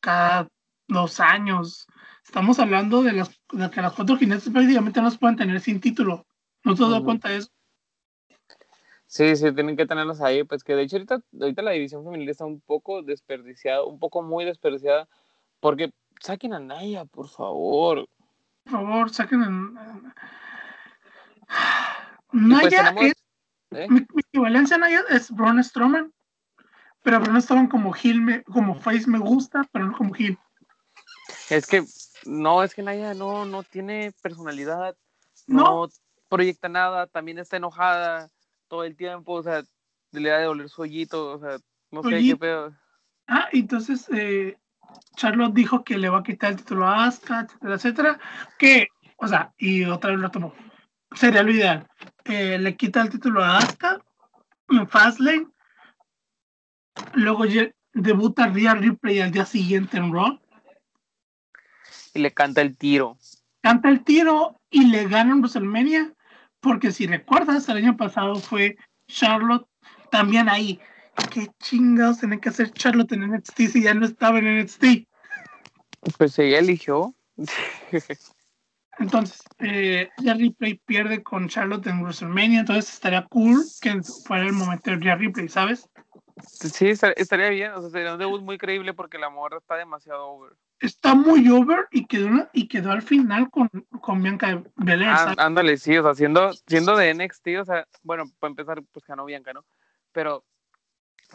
[0.00, 0.48] cada
[0.86, 1.86] dos años.
[2.24, 5.80] Estamos hablando de, las, de que las cuatro jinetes prácticamente no se pueden tener sin
[5.80, 6.26] título.
[6.62, 7.04] ¿No te das Ujú.
[7.04, 7.50] cuenta de eso?
[9.14, 12.28] Sí, sí, tienen que tenerlos ahí, pues que de hecho ahorita, ahorita la división femenil
[12.28, 15.08] está un poco desperdiciada, un poco muy desperdiciada,
[15.60, 18.08] porque saquen a Naya, por favor.
[18.64, 19.42] Por favor, saquen.
[19.44, 19.78] en-
[22.32, 23.86] Y Naya pues es, ¿eh?
[23.88, 26.12] mi, mi equivalencia a Naya es Braun Strowman.
[27.04, 30.36] Pero Braun Strowman como heel, me- como face me gusta, pero no como heel.
[31.50, 31.84] Es que,
[32.26, 34.96] no, es que Naya no, no tiene personalidad,
[35.46, 35.88] no, No.
[36.28, 38.32] proyecta nada, también está enojada
[38.74, 39.62] todo el tiempo, o sea,
[40.10, 41.58] le da de doler su hoyito, o sea,
[41.92, 42.74] no sé qué pedo.
[43.28, 44.58] Ah, entonces eh,
[45.16, 48.20] Charlotte dijo que le va a quitar el título a Asuka, etcétera, etcétera.
[48.58, 50.52] Que, o sea, y otra vez lo tomó.
[51.14, 51.86] Sería lo ideal.
[52.24, 54.02] Eh, le quita el título a Asuka
[54.70, 55.46] en Fastlane.
[57.12, 57.44] Luego
[57.92, 60.40] debuta Rhea Ripley al día siguiente en Raw.
[62.12, 63.18] Y le canta el tiro.
[63.62, 66.13] Canta el tiro y le gana en WrestleMania.
[66.64, 69.68] Porque si recuerdas, el año pasado fue Charlotte
[70.10, 70.80] también ahí.
[71.30, 74.84] ¿Qué chingados tiene que hacer Charlotte en NXT si ya no estaba en NXT?
[76.18, 77.14] Pues ella eligió.
[78.98, 84.90] Entonces, eh, Ripley pierde con Charlotte en WrestleMania, entonces estaría cool que fuera el momento
[84.90, 85.88] de Rhea Ripley, ¿sabes?
[86.42, 89.76] Sí, estar- estaría bien, o sea, sería un debut muy creíble porque la morra está
[89.76, 90.52] demasiado over.
[90.84, 93.70] Está muy over y quedó, y quedó al final con,
[94.02, 98.24] con Bianca Belair, Ah, ándale, sí, o sea, siendo, siendo de NXT, o sea, bueno,
[98.38, 99.64] para empezar, pues ganó Bianca, ¿no?
[100.12, 100.44] Pero,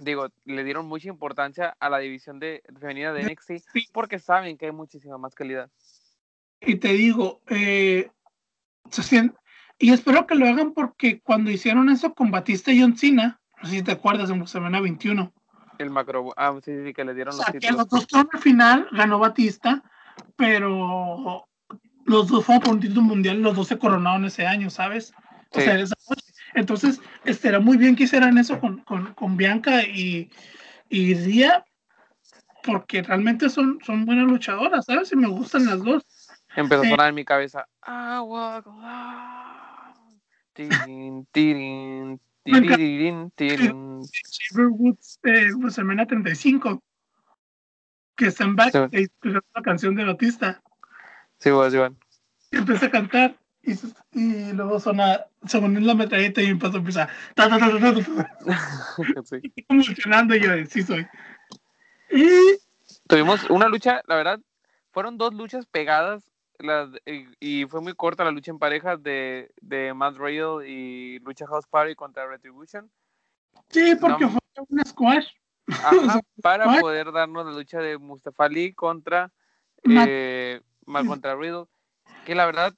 [0.02, 3.88] digo, le dieron mucha importancia a la división de femenina de NXT sí.
[3.92, 5.72] porque saben que hay muchísima más calidad.
[6.62, 8.12] Y te digo, eh,
[8.92, 9.32] se
[9.80, 13.68] y espero que lo hagan porque cuando hicieron eso con Batista y John Cena, no
[13.68, 15.34] sé si te acuerdas, en WrestleMania 21,
[15.80, 17.78] El macro, ah, sí, sí, que le o dieron sea, los que títulos.
[17.78, 19.82] los dos fueron al final, ganó Batista,
[20.36, 21.48] pero
[22.06, 25.14] los dos fueron por un título mundial los dos se coronaron ese año, ¿sabes?
[25.52, 25.62] O Sí.
[25.62, 26.34] sea, esa noche.
[26.54, 30.30] Entonces, estaría muy bien que hicieran eso con, con, con Bianca y,
[30.90, 31.64] y Ria,
[32.64, 35.12] porque realmente son, son buenas luchadoras, ¿sabes?
[35.12, 36.04] Y me gustan las dos.
[36.56, 37.66] Empezó a eh, sonar en mi cabeza.
[37.82, 38.64] Alone.
[40.54, 42.76] Tirin, tirin, Me encanta.
[42.78, 44.02] tiririn, tirin.
[44.04, 46.82] Xavier Woods, eh, WrestleMania 35,
[48.16, 50.62] que está en backstage escuchando la canción de Batista,
[51.38, 51.96] Sí, sí, bueno.
[52.52, 53.74] y empieza a cantar, y,
[54.14, 57.80] y luego suena, se pone en la metralleta y empezó a empezar, ta, ta, ta,
[57.80, 58.04] ta, ta,
[59.26, 59.38] Sí.
[59.56, 61.08] y convulsionando, yo, de, sí soy.
[62.12, 62.28] Y
[63.08, 64.40] Tuvimos una lucha, la verdad,
[64.92, 66.24] fueron dos luchas pegadas
[67.40, 71.66] y, fue muy corta la lucha en parejas de, de Matt Riddle y Lucha House
[71.68, 72.92] Party contra Retribution.
[73.70, 74.32] sí, porque No.
[74.32, 75.28] fue un squash.
[76.14, 79.32] Ajá, para poder darnos la lucha de Mustafa Ali contra,
[79.84, 81.66] eh, Matt contra Riddle.
[82.26, 82.74] Que la verdad,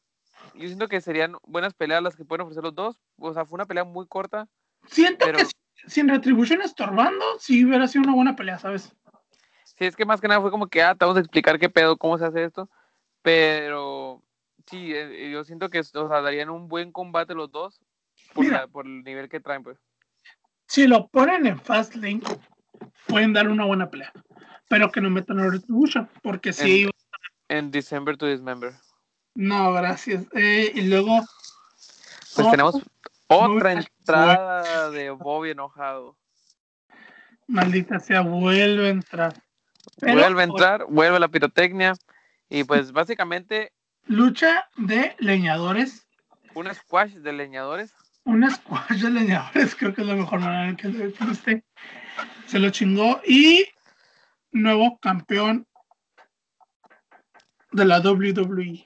[0.54, 3.00] yo siento que serían buenas peleas las que pueden ofrecer los dos.
[3.17, 4.48] O sea, fue una pelea muy corta.
[4.88, 5.52] Siento Pero- que si-
[5.88, 8.94] sin Retribution estorbando, sí hubiera sido una buena pelea, ¿sabes?
[9.63, 11.70] Sí, es que más que nada fue como que, ah, te vamos a explicar qué
[11.70, 12.70] pedo, cómo se hace esto.
[13.21, 14.23] Pero
[14.69, 17.79] sí, eh, yo siento que o sea, darían un buen combate los dos
[18.34, 18.62] por, Mira.
[18.62, 19.77] la- por el nivel que traen, pues.
[20.67, 22.21] Si lo ponen en Fastlane,
[23.07, 24.12] pueden dar una buena pelea.
[24.69, 26.89] Pero que no metan a Retribution, porque sí,
[27.49, 28.73] En December to Dismember.
[29.36, 30.25] no, gracias.
[30.34, 31.19] Eh, y luego,
[32.34, 32.75] Pues Oh, tenemos
[33.27, 36.17] otra entrada de Bobby enojado.
[37.47, 39.34] maldita sea, vuelve a entrar.
[39.99, 41.93] Pero, vuelve a entrar, vuelve la pirotecnia.
[42.52, 43.72] Y pues básicamente
[44.08, 46.06] Lucha de leñadores.
[46.54, 47.96] un squash de leñadores.
[48.26, 51.64] Un squash de leñadores, creo que es la mejor manera que lo define
[52.48, 53.22] Se lo chingó.
[53.26, 53.66] Y
[54.52, 55.66] nuevo campeón
[57.72, 58.84] de la WWE.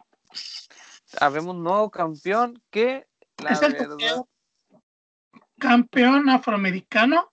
[1.20, 3.08] Habemos un nuevo campeón que
[3.42, 4.26] la es el verdad.
[5.58, 7.32] campeón afroamericano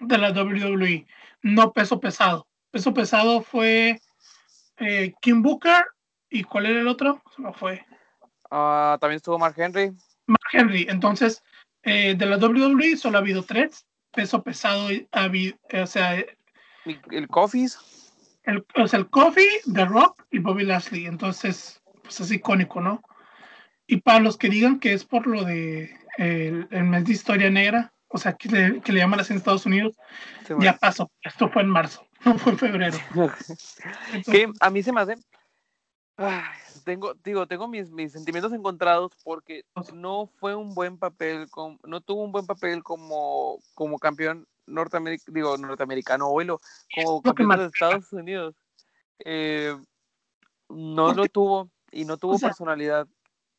[0.00, 1.06] de la WWE,
[1.42, 2.48] no peso pesado.
[2.72, 4.00] Peso pesado fue
[4.78, 5.84] eh, Kim Booker
[6.30, 7.22] y ¿cuál era el otro?
[7.34, 7.84] Se me fue.
[8.50, 9.92] ah, también estuvo Mark Henry.
[10.26, 10.86] Mark Henry.
[10.88, 11.42] Entonces,
[11.82, 13.86] eh, de la WWE solo ha habido tres.
[14.12, 16.18] Peso pesado, ha habido, o sea,
[16.84, 17.78] y El Coffees.
[18.44, 21.06] el, o sea, el Kofi, The Rock y Bobby Lashley.
[21.06, 23.02] Entonces, pues es icónico, ¿no?
[23.86, 27.50] Y para los que digan que es por lo de el, el mes de historia
[27.50, 29.96] negra, o sea, que le, que le llaman así en Estados Unidos,
[30.60, 31.10] ya pasó.
[31.22, 32.98] Esto fue en marzo, no fue en febrero.
[34.30, 35.16] que a mí se me hace.
[36.84, 41.46] tengo, digo, tengo mis, mis sentimientos encontrados porque no fue un buen papel,
[41.84, 46.60] no tuvo un buen papel como, como campeón norteamericano, digo, norteamericano, abuelo,
[46.94, 48.54] como campeón de Estados Unidos.
[49.24, 49.76] Eh,
[50.68, 53.06] no lo tuvo y no tuvo personalidad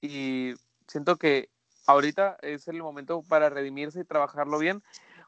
[0.02, 0.54] y
[0.88, 1.50] siento que
[1.88, 4.84] ahorita es el momento para redimirse y trabajarlo bien,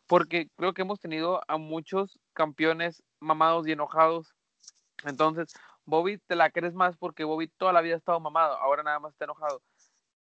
[0.07, 4.35] porque creo que hemos tenido a muchos campeones mamados y enojados.
[5.05, 5.53] Entonces,
[5.85, 8.99] Bobby te la crees más porque Bobby toda la vida ha estado mamado, ahora nada
[8.99, 9.61] más está enojado.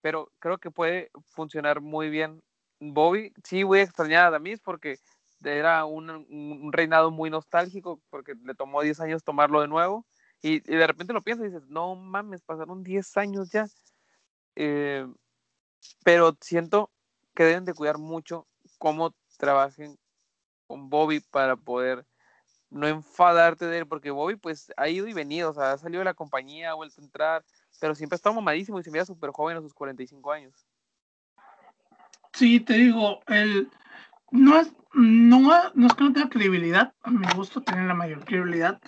[0.01, 2.41] Pero creo que puede funcionar muy bien.
[2.79, 4.97] Bobby, sí voy a extrañar a Damis porque
[5.43, 10.05] era un, reinado muy nostálgico, porque le tomó 10 años tomarlo de nuevo.
[10.41, 13.67] Y, de repente lo piensas y dices, no mames, pasaron 10 años ya.
[14.55, 15.05] Eh,
[16.03, 16.91] pero siento
[17.33, 19.97] que deben de cuidar mucho cómo trabajen
[20.67, 22.05] con Bobby para poder
[22.69, 25.99] no enfadarte de él, porque Bobby pues ha ido y venido, o sea, ha salido
[25.99, 27.45] de la compañía, ha vuelto a entrar,
[27.79, 30.65] pero siempre ha estado mamadísimo y se mira súper joven a sus 45 años.
[32.33, 33.69] Sí, te digo, el,
[34.31, 35.39] no, es, no,
[35.73, 38.79] no es que no tenga credibilidad, a mi gusto tiene la mayor credibilidad,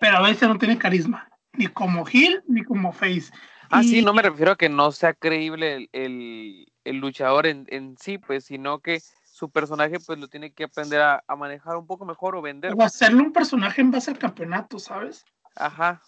[0.00, 3.32] pero a veces no tiene carisma, ni como Hill ni como Face.
[3.70, 8.18] Ah, sí, no me refiero a que no sea creíble el, luchador en, en, sí,
[8.18, 9.00] pues, sino que
[9.36, 12.72] su personaje pues lo tiene que aprender a, manejar un poco mejor o vender.
[12.74, 15.26] O hacerle un personaje en base al campeonato, ¿sabes?
[15.54, 16.00] Ajá.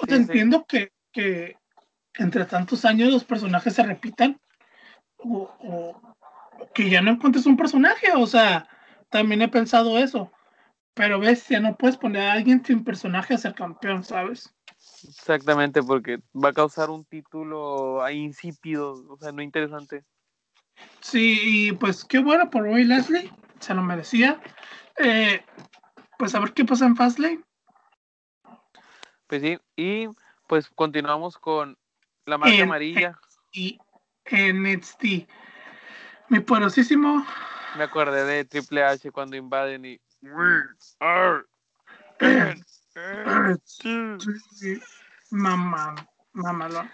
[0.00, 1.56] O te entiendo que, que,
[2.14, 4.40] entre tantos años los personajes se repitan
[5.18, 6.00] o,
[6.74, 8.68] que ya no encuentres un personaje, o sea,
[9.10, 10.32] también he pensado eso.
[10.94, 14.52] Pero ves, ya no puedes poner a alguien sin personaje a ser campeón, ¿sabes?
[15.08, 20.04] Exactamente, porque va a causar un título insípido, o sea, no interesante.
[21.00, 23.30] Sí, y pues qué bueno por Roy Leslie,
[23.60, 24.40] se lo merecía.
[24.98, 25.44] Eh,
[26.18, 27.42] pues a ver qué pasa en Fastlane.
[29.26, 30.08] Pues sí, y
[30.46, 31.76] pues continuamos con
[32.26, 33.18] la marca amarilla.
[33.52, 33.78] Y
[34.26, 35.26] NXT.
[36.28, 37.26] Mi poderosísimo.
[37.76, 40.00] Me acordé de Triple H cuando invaden y.
[45.30, 45.94] Mamá,
[46.32, 46.90] mamalón.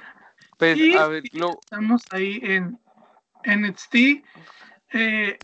[0.59, 2.79] Pues, a ver, Estamos ahí en
[3.45, 3.95] NXT.
[4.93, 5.39] Eh,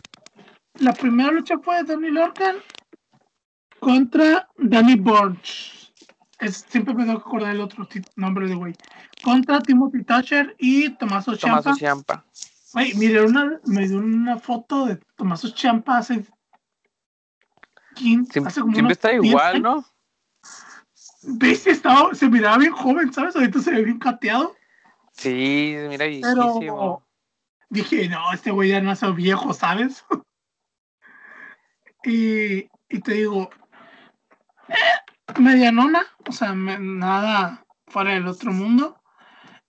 [0.75, 2.57] la primera lucha fue de Danny Lorcan
[3.79, 5.93] contra Danny Burch.
[6.39, 8.73] Es, siempre me tengo que acordar el otro nombre de güey.
[9.23, 11.63] Contra Timothy Thatcher y Tomaso Champa.
[11.63, 12.25] Tomaso Champa.
[12.95, 16.25] mire, una, me dio una foto de Tomaso Champa hace.
[17.95, 19.85] Siempre, siempre está igual, ¿no?
[21.27, 21.67] ¿Ves?
[21.67, 23.35] Estaba, se miraba bien joven, ¿sabes?
[23.35, 24.55] Ahorita se ve bien cateado.
[25.11, 27.03] Sí, mira Pero
[27.69, 30.05] dije, no, este güey ya no es viejo, ¿sabes?
[32.03, 33.49] y, y te digo,
[34.69, 39.01] eh, medianona, o sea, nada fuera del otro mundo.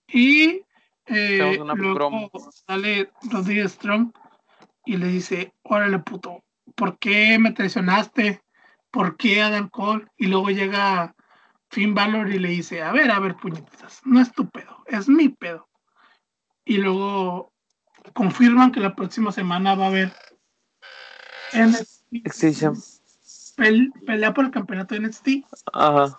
[0.07, 0.61] Y
[1.05, 4.11] eh, luego sale Rodríguez Strong
[4.85, 6.43] y le dice, órale puto,
[6.75, 8.41] ¿por qué me traicionaste?
[8.91, 10.07] ¿Por qué Adam Cole?
[10.17, 11.13] Y luego llega
[11.69, 15.07] Finn Balor y le dice, a ver, a ver, puñetas, no es tu pedo, es
[15.09, 15.67] mi pedo.
[16.65, 17.53] Y luego
[18.13, 20.13] confirman que la próxima semana va a haber
[21.53, 22.63] NXT.
[24.05, 25.27] pelea por el campeonato de NXT.
[25.73, 26.17] Ajá.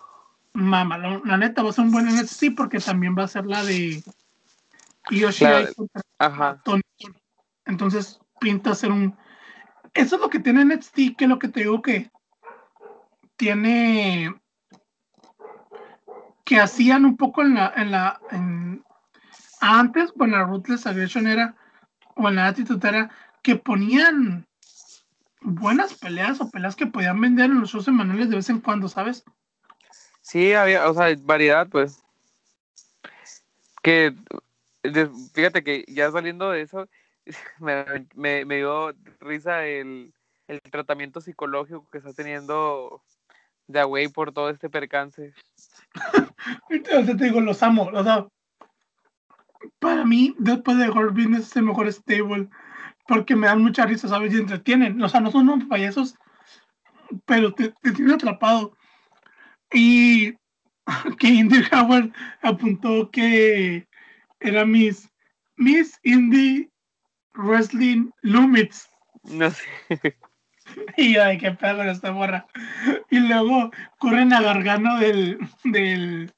[0.52, 3.64] Mama, la, neta va a ser un buen NXT porque también va a ser la
[3.64, 4.02] de
[5.10, 5.44] Yoshi
[6.18, 6.62] Ajá.
[7.64, 9.16] Entonces pinta ser un.
[9.94, 12.10] Eso es lo que tiene NXT, que es lo que te digo que
[13.36, 14.34] tiene
[16.48, 18.82] que hacían un poco en la, en la, en,
[19.60, 21.54] antes, bueno, la Ruthless Aggression era,
[22.16, 23.10] o en la actitud era
[23.42, 24.46] que ponían
[25.42, 28.88] buenas peleas o peleas que podían vender en los shows semanales de vez en cuando,
[28.88, 29.24] ¿sabes?
[30.22, 32.02] Sí, había, o sea, variedad, pues.
[33.82, 34.14] Que,
[35.34, 36.88] fíjate que ya saliendo de eso,
[37.58, 37.84] me,
[38.14, 40.14] me, me dio risa el,
[40.46, 43.02] el tratamiento psicológico que está teniendo
[43.68, 45.32] de Away por todo este percance.
[46.68, 48.32] te digo, los amo, los amo.
[49.78, 52.48] Para mí, después de Horror Business es el mejor stable,
[53.06, 54.32] porque me dan mucha risa, ¿sabes?
[54.32, 55.00] Y entretienen.
[55.02, 56.16] O sea, no son unos payasos,
[57.26, 58.76] pero te, tienen atrapado.
[59.72, 60.32] Y
[61.18, 62.12] que Indy Howard
[62.42, 63.86] apuntó que
[64.40, 65.10] era Miss,
[65.56, 66.70] Miss Indie
[67.34, 68.88] Wrestling Lumits.
[69.24, 69.64] No sé.
[70.96, 72.46] Y yo, ay, qué pedo con esta morra.
[73.10, 76.32] Y luego corren a Gargano del, del,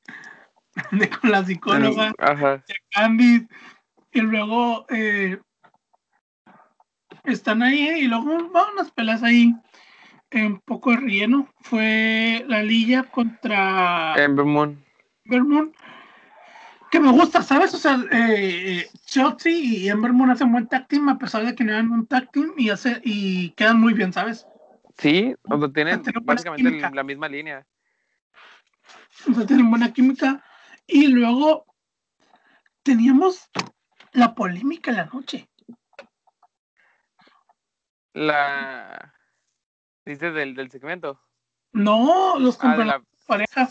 [0.93, 2.57] de con la psicóloga, Ajá.
[2.57, 3.49] de Candice,
[4.12, 5.38] y luego eh,
[7.24, 9.55] están ahí y luego van unas peleas ahí
[10.32, 11.49] un poco de relleno.
[11.61, 14.84] Fue la Lilla contra Ember Moon.
[15.24, 15.72] Ember Moon,
[16.91, 17.72] que me gusta, ¿sabes?
[17.74, 21.64] O sea, eh, Chelsea y Ember Moon hacen buen tag team a pesar de que
[21.64, 24.47] no eran un tag team y, hace, y quedan muy bien, ¿sabes?
[24.99, 27.66] Sí, o sea, tienen básicamente la misma línea.
[29.30, 30.45] O sea, tienen buena química.
[30.86, 31.64] Y luego
[32.82, 33.49] teníamos
[34.12, 35.49] la polémica en la noche.
[38.12, 39.14] La.
[40.05, 41.20] Dices del, del segmento.
[41.72, 43.68] No, los Ah, de campeonatos la- de pareja.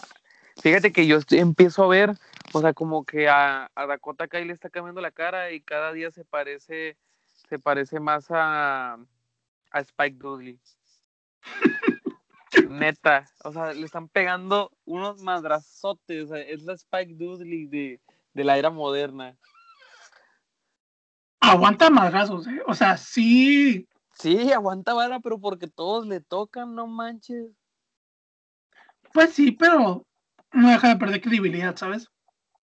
[0.61, 2.11] Fíjate que yo empiezo a ver,
[2.53, 5.93] o sea, como que a, a Dakota Kai le está cambiando la cara y cada
[5.93, 6.97] día se parece,
[7.49, 8.97] se parece más a,
[9.71, 10.59] a Spike Dudley.
[12.69, 18.01] Neta, o sea, le están pegando unos madrazotes, o sea, es la Spike Dudley de,
[18.33, 19.37] de la era moderna.
[21.39, 22.61] Aguanta madrazos, ¿eh?
[22.67, 23.87] O sea, sí.
[24.13, 27.47] Sí, aguanta vara, pero porque todos le tocan, no manches.
[29.13, 30.05] Pues sí, pero
[30.51, 32.09] no deja de perder credibilidad, ¿sabes?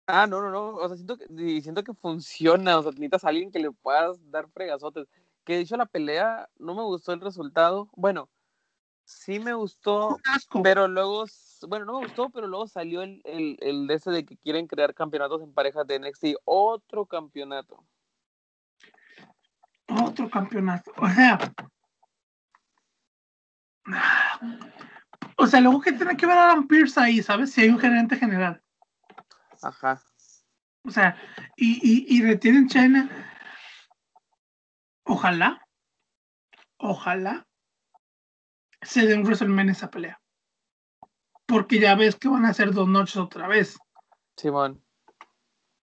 [0.06, 0.74] Ah, no, no, no.
[0.74, 1.26] O sea, siento que,
[1.62, 2.78] siento que funciona.
[2.78, 5.06] O sea, necesitas a alguien que le puedas dar fregazotes.
[5.44, 7.88] Que de hecho la pelea no me gustó el resultado.
[7.94, 8.28] Bueno,
[9.04, 10.18] sí me gustó,
[10.62, 11.24] pero luego,
[11.68, 14.66] bueno, no me gustó, pero luego salió el, el, el de ese de que quieren
[14.66, 16.26] crear campeonatos en parejas de NXT.
[16.44, 17.84] Otro campeonato.
[19.88, 20.92] Otro campeonato.
[20.96, 21.38] O sea.
[25.42, 27.50] O sea, luego que tiene que ver a Adam Pierce ahí, ¿sabes?
[27.50, 28.62] Si hay un gerente general.
[29.60, 30.00] Ajá.
[30.84, 31.20] O sea,
[31.56, 33.10] y, y, y retienen China.
[35.02, 35.60] Ojalá.
[36.76, 37.44] Ojalá.
[38.82, 40.20] Se den WrestleMania esa pelea.
[41.46, 43.76] Porque ya ves que van a ser dos noches otra vez.
[44.36, 44.80] Simón.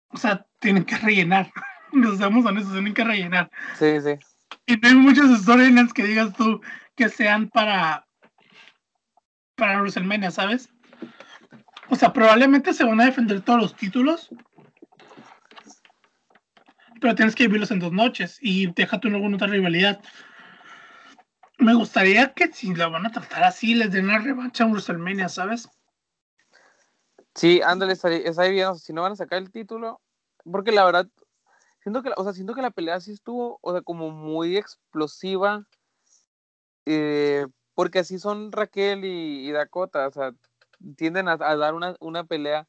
[0.08, 1.50] O sea, tienen que rellenar.
[1.92, 3.50] Nos damos honestos, tienen que rellenar.
[3.78, 4.18] Sí, sí.
[4.66, 6.60] Y no hay muchas storylines que digas tú
[6.94, 8.07] que sean para
[9.58, 10.70] para WrestleMania, ¿sabes?
[11.90, 14.30] O sea, probablemente se van a defender todos los títulos.
[17.00, 20.00] Pero tienes que vivirlos en dos noches y deja tu alguna otra rivalidad.
[21.58, 25.28] Me gustaría que si la van a tratar así, les den la revancha en WrestleMania,
[25.28, 25.68] ¿sabes?
[27.34, 30.00] Sí, ándale, o sea, si no van a sacar el título,
[30.50, 31.08] porque la verdad,
[31.82, 35.64] siento que, o sea, siento que la pelea sí estuvo, o sea, como muy explosiva,
[36.84, 37.46] eh,
[37.78, 40.34] porque así son Raquel y, y Dakota, o sea,
[40.96, 42.66] tienden a, a dar una, una pelea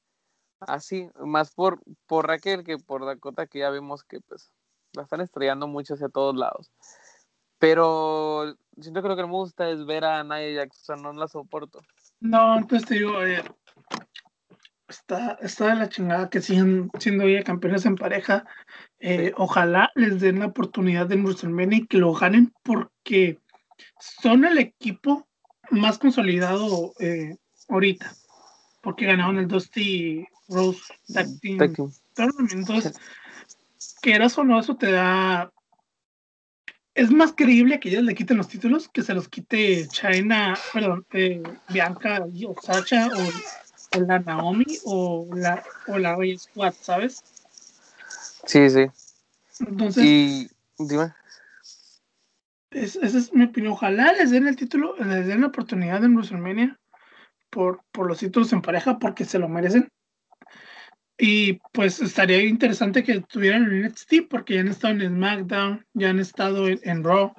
[0.60, 4.52] así, más por, por Raquel que por Dakota, que ya vemos que pues
[4.94, 6.72] la están estrellando mucho hacia todos lados.
[7.58, 11.80] Pero siento que lo que me gusta es ver a o sea, no la soporto.
[12.20, 13.44] No, entonces te digo, eh,
[14.88, 18.46] está, está de la chingada que siguen siendo ya campeones en pareja.
[19.00, 19.34] Eh, Sí.
[19.38, 23.40] Ojalá les den la oportunidad de WrestleMania y que lo ganen porque
[24.00, 25.28] son el equipo
[25.72, 27.36] más consolidado eh,
[27.68, 28.14] ahorita.
[28.82, 30.82] Porque ganaron el Dusty Rose
[31.14, 31.92] Tag Team Tag team.
[32.14, 32.52] Tournament.
[32.54, 33.00] Entonces,
[34.02, 35.52] quieras o no, eso te da.
[36.96, 41.06] Es más creíble que ellos le quiten los títulos que se los quite China, perdón,
[41.14, 47.24] eh, Bianca o Sacha o, o la Naomi o la, o la Squad, ¿sabes?
[48.46, 48.88] Sí, sí.
[49.60, 51.14] Entonces, Y dime.
[52.72, 53.74] Es- esa es mi opinión.
[53.74, 56.78] Ojalá les den el título, les den la oportunidad en WrestleMania
[57.50, 59.90] por, por los títulos en pareja porque se lo merecen.
[61.22, 66.10] Y pues estaría interesante que estuvieran en NXT porque ya han estado en SmackDown, ya
[66.12, 67.34] han estado en, en Raw.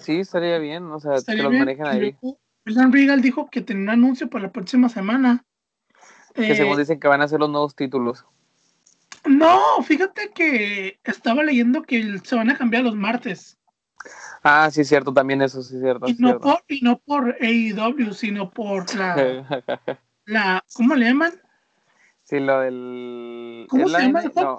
[0.00, 2.16] Sí, estaría bien, o sea, Estaría que los manejen ahí.
[2.66, 5.44] William Regal dijo que tenía un anuncio para la próxima semana.
[6.34, 8.24] Que Eh, según dicen que van a ser los nuevos títulos.
[9.24, 13.56] no, fíjate que estaba leyendo que se van a cambiar los martes.
[14.42, 16.08] Ah, sí, cierto, también eso, sí, cierto.
[16.08, 16.40] Y no, cierto.
[16.40, 19.14] por, y no por AEW, sino por la,
[20.26, 21.32] la ¿cómo le llaman?
[22.24, 23.66] sí, lo del.
[23.68, 24.58] ¿Cómo ¿es se la llama el juego?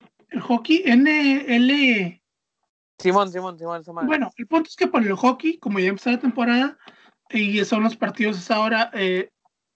[0.00, 2.20] No, El hockey NL.
[2.98, 4.06] Simón, Simón, Simón, madre.
[4.06, 6.78] Bueno, el punto es que por el hockey, como ya empezó la temporada,
[7.28, 9.30] y son los partidos a esa hora, eh,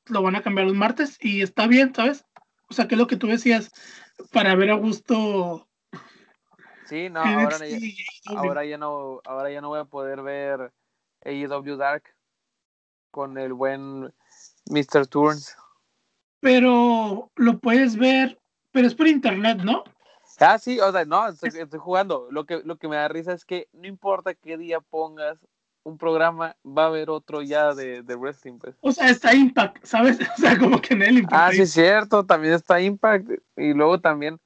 [0.06, 2.24] lo van a cambiar los martes y está bien, ¿sabes?
[2.70, 3.70] O sea, que es lo que tú decías,
[4.32, 5.67] para ver a gusto
[6.88, 7.78] Sí, no, ahora, ya,
[8.36, 10.72] ahora ya no, ahora ya no voy a poder ver
[11.24, 12.04] AEW Dark
[13.10, 14.12] con el buen
[14.70, 15.06] Mr.
[15.06, 15.56] Turns.
[16.40, 18.38] Pero lo puedes ver,
[18.70, 19.84] pero es por internet, ¿no?
[20.40, 22.28] Ah, sí, o sea, no, estoy, estoy jugando.
[22.30, 25.38] Lo que, lo que me da risa es que no importa qué día pongas
[25.82, 28.76] un programa, va a haber otro ya de, de wrestling, pues.
[28.80, 30.18] O sea, está Impact, ¿sabes?
[30.38, 31.42] O sea, como que en el Impact.
[31.42, 33.30] Ah, sí, es cierto, también está Impact.
[33.56, 34.38] Y luego también,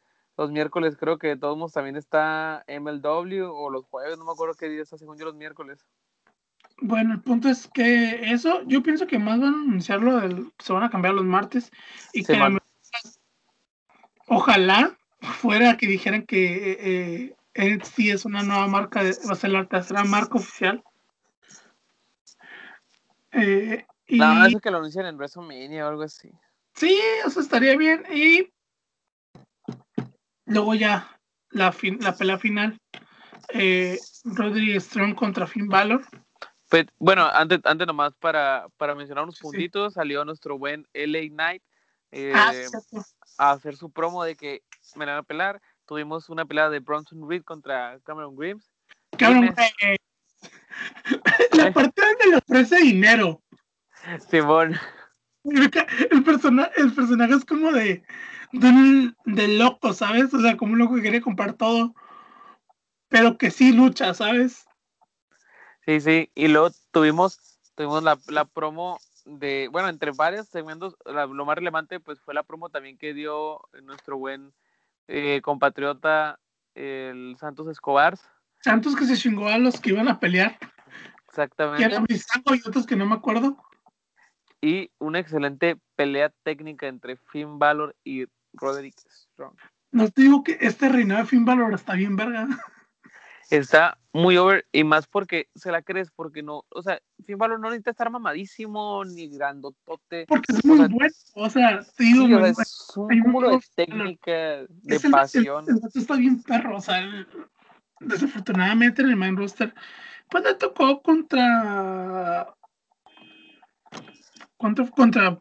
[0.42, 4.32] los miércoles creo que de todos modos también está MLW o los jueves, no me
[4.32, 5.84] acuerdo qué día está según yo los miércoles.
[6.80, 10.72] Bueno, el punto es que eso, yo pienso que más van a anunciarlo, del, se
[10.72, 11.70] van a cambiar los martes
[12.12, 12.58] y que man.
[14.26, 19.50] ojalá fuera que dijeran que eh, NXT es una nueva marca, de- va a ser
[19.50, 20.82] la tercera marca oficial.
[23.30, 26.30] Eh, y No, eso que lo anuncian en WrestleMania o algo así.
[26.74, 28.02] sí, eso estaría bien.
[28.12, 28.52] Y
[30.52, 31.18] luego ya
[31.50, 32.78] la, fin- la pelea final,
[33.48, 36.02] eh, Rodri Strong contra Finn Balor.
[36.68, 39.42] Pues, bueno, antes, antes nomás para, para mencionar unos Sí.
[39.42, 41.62] puntitos, salió nuestro buen LA Knight
[42.12, 42.98] eh, Ah, sí,
[43.38, 44.62] a hacer su promo de que
[44.96, 45.62] me la van a pelar.
[45.86, 48.70] Tuvimos una pelea de Bronson Reed contra Cameron Grimes.
[49.18, 49.96] Eh,
[51.52, 53.42] la parte donde le ofrece dinero.
[54.30, 54.78] Simón,
[55.44, 58.02] El, persona, el personaje es como de,
[58.52, 60.32] de, un- de loco, ¿sabes?
[60.34, 61.94] O sea, como un loco que quiere comprar todo,
[63.08, 64.66] pero que sí lucha, ¿sabes?
[65.84, 66.30] sí, sí.
[66.34, 71.56] Y luego tuvimos, tuvimos la, la promo de, bueno, entre varios segmentos, la- lo más
[71.56, 74.52] relevante pues fue la promo también que dio nuestro buen
[75.08, 76.38] eh, compatriota,
[76.74, 78.18] el Santos Escobar.
[78.60, 80.68] Santos que se chingó a los que iban a pelear, que
[81.28, 81.84] Exactamente.
[81.84, 83.56] eran Brisango y otros que no me acuerdo.
[84.60, 89.54] y una excelente pelea técnica entre Finn Balor y Roderick Strong.
[89.90, 92.48] No te digo que este reinado de Finn Balor está bien verga.
[93.50, 97.60] Está muy over y más porque se la crees, porque no, o sea, Finn Balor
[97.60, 100.24] no necesita estar mamadísimo ni grandotote.
[100.26, 101.14] Porque es muy sea, bueno.
[101.34, 103.14] O sea, te digo, Sí, o sea, muy es bueno.
[103.14, 105.66] un cúmulo de técnica, de Es pasión.
[105.68, 107.26] El, está bien perro, o sea, el-
[108.00, 109.74] desafortunadamente en el main roster,
[110.30, 112.54] pues le tocó contra.
[114.56, 115.40] Contra, contra,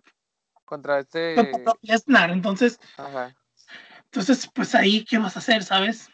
[0.71, 1.35] Contra este.
[1.51, 3.35] contra Lesnar, entonces, Ajá.
[4.05, 6.07] entonces, pues ahí, ¿qué vas a hacer, sabes?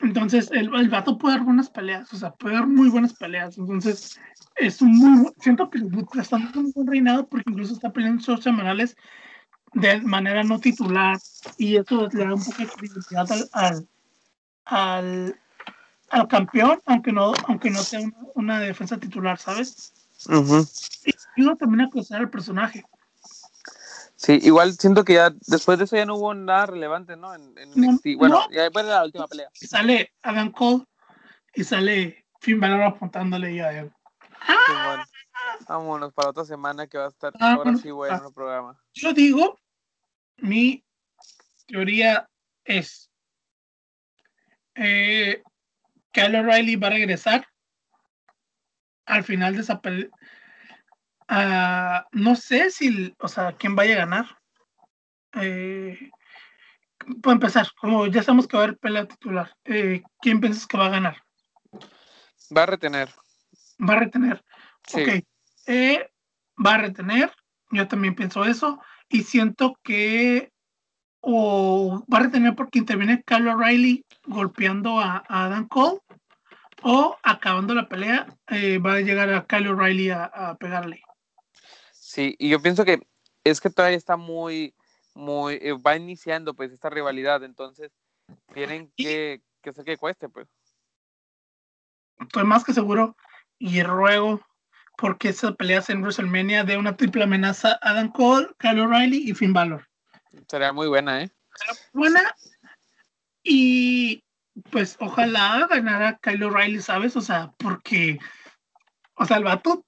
[0.00, 3.58] Entonces, el, el vato puede dar buenas peleas, o sea, puede dar muy buenas peleas,
[3.58, 4.18] entonces,
[4.56, 5.80] es un muy, siento que
[6.18, 8.96] está dando un buen reinado porque incluso está peleando en shows semanales
[9.74, 11.18] de manera no titular
[11.58, 13.88] y eso le da un poco de credibilidad al, al,
[14.64, 15.40] al,
[16.08, 19.92] al campeón, aunque no, aunque no sea una, una defensa titular, ¿sabes?
[21.04, 22.82] Y ayuda también a crecer al personaje.
[24.20, 27.34] Sí, igual siento que ya después de eso ya no hubo nada relevante, ¿no?
[27.34, 28.06] En, en No, NXT.
[28.18, 28.50] Bueno, no.
[28.54, 29.48] ya fue la última pelea.
[29.58, 30.84] Y sale Adam Cole
[31.54, 33.90] y sale Finn Balor apuntándole y a él.
[34.66, 35.00] Simón.
[35.66, 38.26] Vámonos para otra semana que va a estar Ah, ahora bueno, sí bueno ah.
[38.26, 38.78] el programa.
[38.92, 39.58] Yo digo,
[40.36, 40.84] mi
[41.66, 42.28] teoría
[42.64, 43.10] es
[44.74, 45.42] eh,
[46.12, 47.46] Kyle O'Reilly va a regresar
[49.06, 50.10] al final de esa pelea.
[51.32, 54.26] Ah, no sé si, o sea, quién vaya a ganar.
[55.34, 56.10] Eh,
[57.22, 60.76] para empezar, como ya sabemos que va a haber pelea titular, eh, ¿quién piensas que
[60.76, 61.22] va a ganar?
[62.54, 63.10] Va a retener.
[63.78, 64.44] Va a retener.
[64.88, 65.02] Sí.
[65.02, 65.24] Ok,
[65.66, 66.10] eh,
[66.66, 67.32] va a retener,
[67.70, 70.50] yo también pienso eso, y siento que
[71.20, 76.00] o va a retener porque interviene Kyle O'Reilly golpeando a, a Adam Cole,
[76.82, 81.04] o acabando la pelea, eh, va a llegar a Kyle O'Reilly a, a pegarle.
[82.10, 83.06] Sí, y yo pienso que
[83.44, 84.74] es que todavía está muy,
[85.14, 87.92] muy, eh, va iniciando pues esta rivalidad, entonces
[88.52, 90.48] tienen que, que hacer que cueste, pues.
[92.18, 93.16] Estoy más que seguro
[93.60, 94.44] y ruego
[94.98, 99.52] porque esa pelea en WrestleMania de una triple amenaza Adam Cole, Kyle O'Reilly y Finn
[99.52, 99.86] Balor.
[100.48, 101.30] Sería muy buena, ¿eh?
[101.92, 102.34] buena
[103.44, 104.24] y
[104.72, 107.14] pues ojalá ganara Kyle O'Reilly, ¿sabes?
[107.14, 108.18] O sea, porque,
[109.14, 109.84] o sea, el vato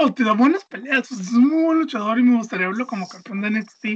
[0.00, 2.68] o te da buenas peleas, o sea, es un muy buen luchador y me gustaría
[2.68, 3.86] verlo como campeón de NXT,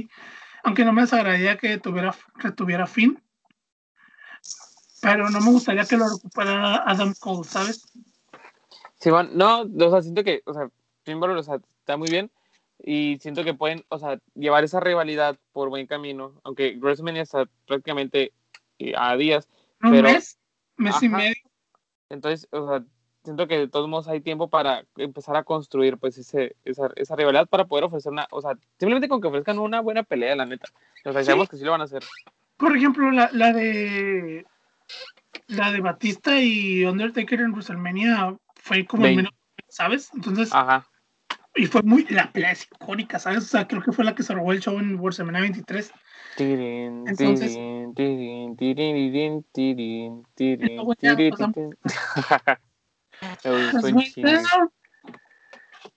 [0.63, 3.21] aunque no me desagradaría que tuviera, que tuviera fin,
[5.01, 7.81] pero no me gustaría que lo recuperara Adam Cole, ¿sabes?
[8.99, 10.69] Sí, bueno, no, o sea, siento que, o sea,
[11.03, 12.31] Finn Balor, o sea, está muy bien
[12.79, 17.47] y siento que pueden, o sea, llevar esa rivalidad por buen camino, aunque WrestleMania está
[17.67, 18.33] prácticamente
[18.79, 19.47] eh, a días,
[19.83, 20.39] Un Pero- mes,
[20.77, 21.17] mes y Ajá.
[21.17, 21.35] medio.
[22.09, 22.83] entonces, o sea,
[23.27, 27.15] siento que de todos modos hay tiempo para empezar a construir pues ese, esa, esa
[27.15, 30.45] rivalidad para poder ofrecer una, o sea, simplemente con que ofrezcan una buena pelea, la
[30.45, 30.67] neta.
[31.05, 31.25] O sea, Sí.
[31.27, 32.03] sabemos que sí lo van a hacer.
[32.57, 34.45] Por ejemplo, la, la de
[35.47, 39.33] la de Batista y Undertaker en WrestleMania fue como el menos,
[39.67, 40.09] ¿sabes?
[40.13, 40.87] Entonces, Ajá.
[41.55, 43.39] y fue muy, la pelea es icónica, ¿sabes?
[43.43, 45.91] O sea, creo que fue la que se robó el show en WrestleMania 23.
[46.37, 47.53] Tirin, Entonces-
[47.95, 50.23] tirin, tirin, tirin,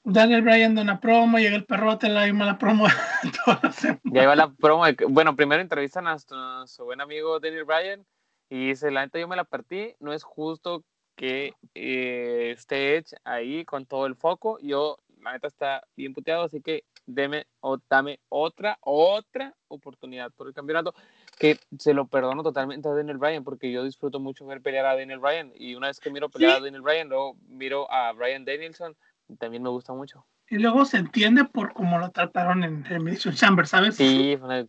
[0.05, 2.87] Daniel Bryan de una promo, llega el perrote, la misma la promo.
[4.05, 4.85] ya iba la promo.
[5.09, 8.07] bueno, primero entrevistan a su, buen amigo Daniel Bryan
[8.49, 10.85] y dice, la neta yo me la partí, no es justo
[11.17, 14.59] que eh, esté Edge ahí con todo el foco.
[14.61, 20.47] Yo, la neta está bien puteado, así que deme o dame otra, otra oportunidad por
[20.47, 20.95] el campeonato,
[21.41, 24.95] que se lo perdono totalmente a Daniel Bryan, porque yo disfruto mucho ver pelear a
[24.95, 28.45] Daniel Bryan, y una vez que miro pelear a Daniel Bryan, luego miro a Bryan
[28.45, 28.95] Danielson,
[29.39, 30.27] también me gusta mucho.
[30.51, 33.97] Y luego se entiende por cómo lo trataron en Elimination Chamber, ¿sabes?
[33.97, 34.69] Sí, fue una,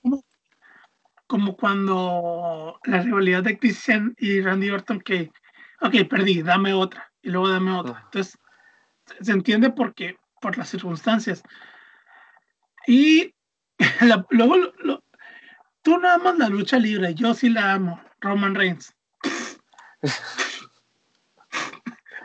[0.00, 0.24] como,
[1.26, 5.32] como, cuando la rivalidad de Christian y Randy Orton que,
[5.80, 8.02] ok, perdí, dame otra, y luego dame otra.
[8.04, 8.38] Entonces,
[9.22, 11.42] se entiende porque, por las circunstancias.
[12.86, 13.34] Y
[14.30, 14.54] luego,
[15.82, 18.94] tú nada más la lucha libre, yo sí la amo, Roman Reigns.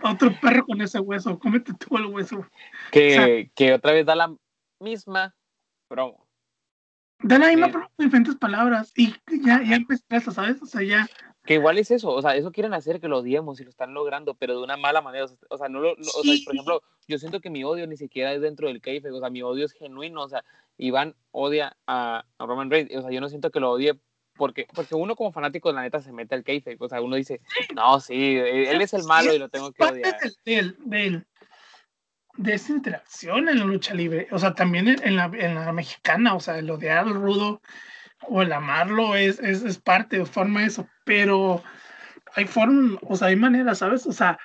[0.04, 2.46] Otro perro con ese hueso, cómete tú el hueso.
[2.92, 4.36] Que, que otra vez da la
[4.80, 5.34] misma
[5.88, 6.28] promo.
[7.20, 9.14] Da la misma promo con diferentes palabras y
[9.46, 10.62] ya, ya empezaste, ¿sabes?
[10.62, 11.08] O sea, ya.
[11.46, 13.94] Que igual es eso, o sea, eso quieren hacer que lo odiemos y lo están
[13.94, 15.26] logrando, pero de una mala manera.
[15.50, 18.34] O sea, no lo, o sea, por ejemplo, yo siento que mi odio ni siquiera
[18.34, 20.46] es dentro del keife, o sea, mi odio es genuino, o sea,
[20.78, 24.00] Iván odia a, a Roman Reigns, o sea, yo no siento que lo odie
[24.36, 27.16] porque, porque uno como fanático de la neta se mete al kayfabe, o sea, uno
[27.16, 27.42] dice,
[27.76, 30.18] no, sí, él es el malo y lo tengo que odiar.
[30.46, 31.24] De, de,
[32.38, 36.36] de, esa interacción en la lucha libre, o sea, también en la, en la mexicana,
[36.36, 37.62] o sea, el odiar al rudo
[38.28, 41.64] o el amarlo es, es, es parte, forma eso, pero
[42.36, 44.06] hay forma, o sea, hay maneras, ¿sabes?
[44.06, 44.40] O sea,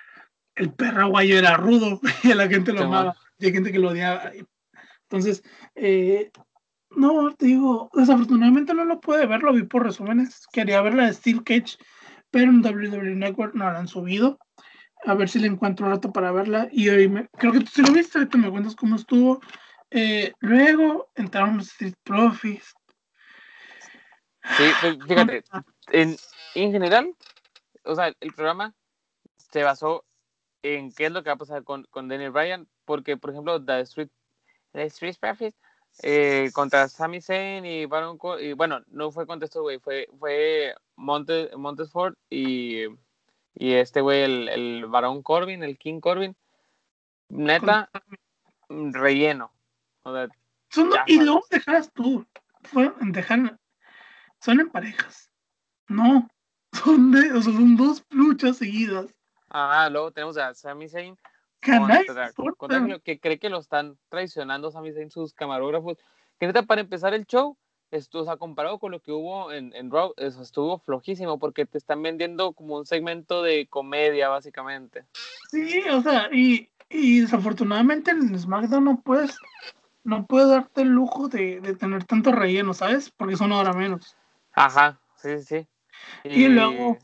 [0.55, 3.91] el perro guayo era rudo y la gente lo amaba, y hay gente que lo
[3.91, 4.33] odiaba.
[5.03, 5.43] Entonces,
[5.75, 6.31] eh,
[6.91, 10.47] no, te digo, desafortunadamente no lo pude ver, lo vi por resúmenes.
[10.53, 11.77] Quería ver la de Steel Cage,
[12.31, 14.39] pero en WWE Network no la han subido.
[15.07, 16.69] A ver si le encuentro un rato para verla.
[16.73, 19.41] Y hoy me, creo que tú sí lo viste, ahorita me cuentas cómo estuvo.
[19.91, 22.75] Eh, luego entraron los Street Profits.
[24.57, 25.45] Sí, pues, fíjate,
[25.93, 26.17] en,
[26.63, 27.15] en general,
[27.85, 28.75] o sea, el programa
[29.37, 30.05] se basó
[30.63, 33.63] en qué es lo que va a pasar con, con Daniel Bryan, porque, por ejemplo,
[33.65, 34.11] The Street,
[34.73, 35.57] The Street Profits
[36.03, 40.75] eh, contra Sami Zayn y Baron y bueno, no fue contra este güey, fue, fue
[40.97, 42.85] Montes, Montesford y,
[43.55, 46.37] y este güey, el, el Baron Corbin, el King Corbin.
[47.31, 47.91] Neta,
[48.69, 49.53] relleno.
[51.07, 52.27] y luego dejas tú,
[53.01, 53.59] dejan,
[54.41, 55.31] son en parejas.
[55.89, 56.29] No,
[56.73, 59.07] son, de, o sea, son dos luchas seguidas.
[59.51, 61.17] Ah, luego tenemos a Sami Zayn
[61.61, 65.99] que cree que lo están traicionando Sami Zayn sus camarógrafos.
[66.39, 67.57] Que neta, para empezar el show,
[67.91, 71.67] esto, o sea, comparado con lo que hubo en, en Raw, eso estuvo flojísimo porque
[71.67, 75.05] te están vendiendo como un segmento de comedia, básicamente.
[75.51, 79.37] Sí, o sea, y, y desafortunadamente en SmackDown no puedes,
[80.05, 83.11] no puedes darte el lujo de, de tener tanto relleno, ¿sabes?
[83.11, 84.17] Porque son ahora menos.
[84.53, 85.67] Ajá, sí, sí.
[86.25, 86.99] Y, y luego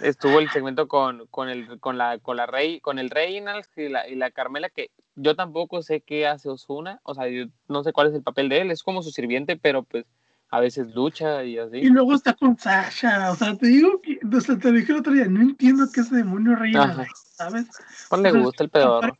[0.00, 3.88] estuvo el segmento con, con, el, con, la, con la Rey, con el Reynolds y
[3.88, 7.82] la, y la Carmela, que yo tampoco sé qué hace Osuna, o sea, yo no
[7.82, 10.06] sé cuál es el papel de él, es como su sirviente, pero pues
[10.50, 11.78] a veces lucha y así.
[11.78, 14.98] Y luego está con Sasha, o sea, te digo que, o sea, te dije el
[14.98, 17.66] otro día, no entiendo qué es demonio Reynolds, ¿sabes?
[18.08, 19.18] ¿Cuál le gusta el pedor?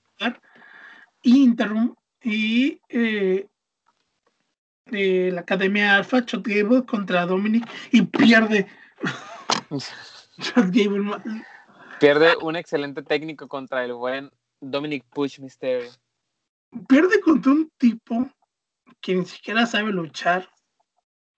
[1.22, 1.54] Y
[2.22, 3.46] y eh,
[4.90, 6.46] eh, la Academia Alpha, Shot
[6.86, 8.66] contra Dominic y pierde.
[12.00, 14.30] Pierde un excelente técnico contra el buen
[14.60, 15.90] Dominic Push Mysterio.
[16.88, 18.28] Pierde contra un tipo
[19.00, 20.48] que ni siquiera sabe luchar.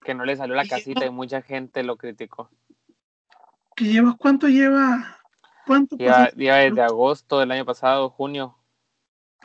[0.03, 2.49] Que no le salió la casita y mucha gente lo criticó.
[3.75, 5.17] ¿Que lleva cuánto lleva?
[5.65, 8.57] ¿Cuánto lleva, desde agosto del año pasado, junio.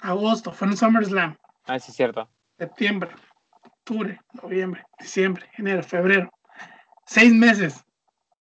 [0.01, 1.37] Agosto, fue en SummerSlam.
[1.64, 2.29] Ah, sí, cierto.
[2.59, 3.11] Septiembre,
[3.62, 6.31] octubre, noviembre, diciembre, enero, febrero.
[7.07, 7.86] Seis meses.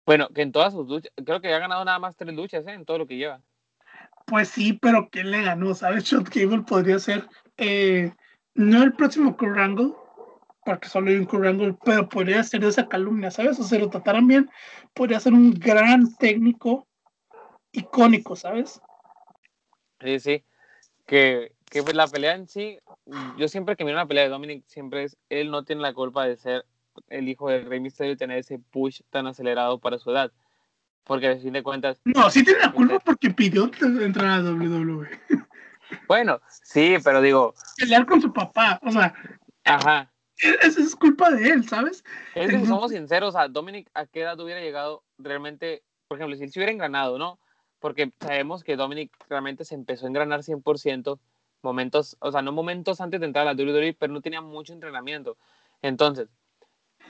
[0.05, 2.73] Bueno, que en todas sus luchas, creo que ha ganado nada más tres luchas, ¿eh?
[2.73, 3.41] En todo lo que lleva.
[4.25, 5.73] Pues sí, pero ¿quién le ganó?
[5.73, 6.03] ¿Sabes?
[6.05, 7.27] Shot Cable podría ser,
[7.57, 8.13] eh,
[8.53, 9.93] no el próximo Kurt Angle,
[10.65, 13.59] porque solo hay un Kurt Angle, pero podría ser esa calumnia, ¿sabes?
[13.59, 14.49] O sea, lo trataran bien,
[14.93, 16.87] podría ser un gran técnico
[17.71, 18.81] icónico, ¿sabes?
[20.01, 20.43] Sí, sí.
[21.05, 22.77] Que, que pues la pelea en sí,
[23.37, 26.25] yo siempre que miro una pelea de Dominic, siempre es, él no tiene la culpa
[26.25, 26.65] de ser
[27.07, 30.31] el hijo del Rey Misterio tener ese push tan acelerado para su edad.
[31.03, 31.99] Porque a fin de cuentas.
[32.05, 35.09] No, sí tiene la culpa porque pidió entrar a WWE.
[36.07, 37.53] Bueno, sí, pero digo.
[37.77, 39.13] Pelear con su papá, o sea.
[39.63, 40.11] Ajá.
[40.37, 42.03] Esa es culpa de él, ¿sabes?
[42.33, 45.83] Es que si somos sinceros, a Dominic, ¿a qué edad hubiera llegado realmente?
[46.07, 47.37] Por ejemplo, si él se hubiera engranado, ¿no?
[47.83, 51.19] porque sabemos que Dominic realmente se empezó a engranar 100%,
[51.61, 54.71] momentos, o sea, no momentos antes de entrar a la WWE, pero no tenía mucho
[54.71, 55.35] entrenamiento.
[55.81, 56.29] Entonces,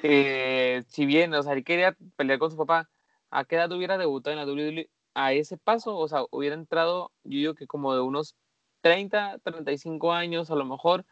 [0.03, 2.89] eh, si bien, o sea, él quería pelear con su papá,
[3.31, 4.89] ¿a qué edad hubiera debutado en la WWE?
[5.15, 8.35] A ese paso, o sea, hubiera entrado, yo digo que como de unos
[8.81, 11.05] 30, 35 años a lo mejor,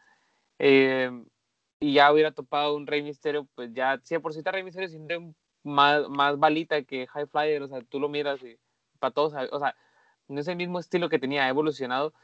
[0.58, 1.10] eh,
[1.80, 5.20] y ya hubiera topado un Rey Misterio, pues ya, si por si Rey Misterio siempre
[5.64, 8.58] más, más balita que High Flyer, o sea, tú lo miras y
[8.98, 9.74] para todos, o sea,
[10.28, 12.14] no es el mismo estilo que tenía, ha evolucionado,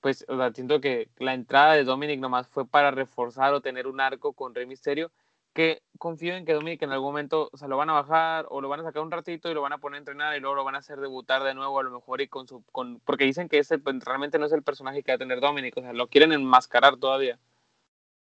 [0.00, 3.86] pues, o sea, siento que la entrada de Dominic nomás fue para reforzar o tener
[3.86, 5.12] un arco con Rey Misterio,
[5.52, 8.60] que confío en que Dominic en algún momento, o sea, lo van a bajar o
[8.60, 10.56] lo van a sacar un ratito y lo van a poner a entrenar y luego
[10.56, 13.24] lo van a hacer debutar de nuevo a lo mejor y con su, con, porque
[13.24, 15.82] dicen que ese pues, realmente no es el personaje que va a tener Dominic, o
[15.82, 17.38] sea, lo quieren enmascarar todavía.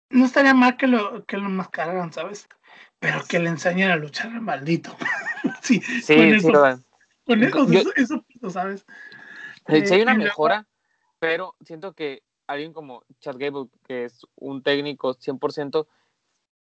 [0.09, 2.49] No estaría mal que lo, que lo enmascararan, ¿sabes?
[2.99, 4.97] Pero que le enseñen a luchar al maldito.
[5.63, 6.53] sí, sí, con eso,
[7.25, 8.85] con eso, eso, ¿sabes?
[9.69, 10.67] Si hay una mejora,
[11.19, 15.87] pero siento que alguien como Chad Gable, que es un técnico 100%,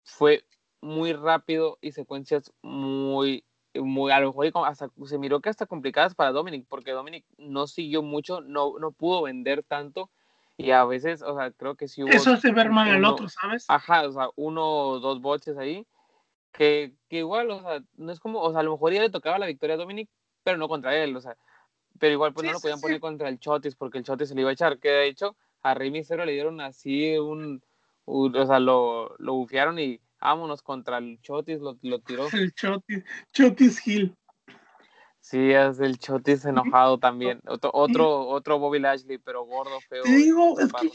[0.04, 0.46] fue
[0.82, 6.16] muy rápido y secuencias muy, muy a lo mejor hasta, se miró que hasta complicadas
[6.16, 10.10] para Dominic, porque Dominic no siguió mucho, no, no pudo vender tanto
[10.58, 12.12] y a veces, o sea, creo que sí hubo...
[12.12, 13.66] Eso hace ver mal al otro, ¿sabes?
[13.70, 15.88] Ajá, o sea, uno o dos boches ahí,
[16.52, 19.10] que, que, igual, o sea, no es como, o sea, a lo mejor ya le
[19.10, 20.10] tocaba la victoria a Dominic,
[20.44, 21.36] pero no contra él, o sea,
[22.00, 24.42] pero igual pues no lo podían poner contra el Chotis porque el Chotis se le
[24.42, 27.64] iba a echar, que de hecho a Rey Misterio le dieron así un,
[28.06, 32.28] o sea, lo, lo bufearon y vámonos contra el Chotis, lo, lo tiró.
[32.34, 34.16] El Chotis, Chotis Hill.
[35.24, 37.40] Sí, es el Chotis enojado también.
[37.48, 40.04] Otro, otro, otro Bobby Lashley, pero gordo, feo.
[40.04, 40.92] Te digo, es que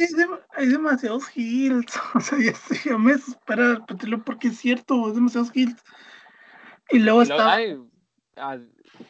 [0.51, 1.99] hay, demasiados hills.
[2.15, 3.87] O sea, ya, me espera
[4.27, 5.83] porque es cierto, es demasiados hills.
[6.91, 7.59] Y luego está.
[8.37, 8.59] Ah,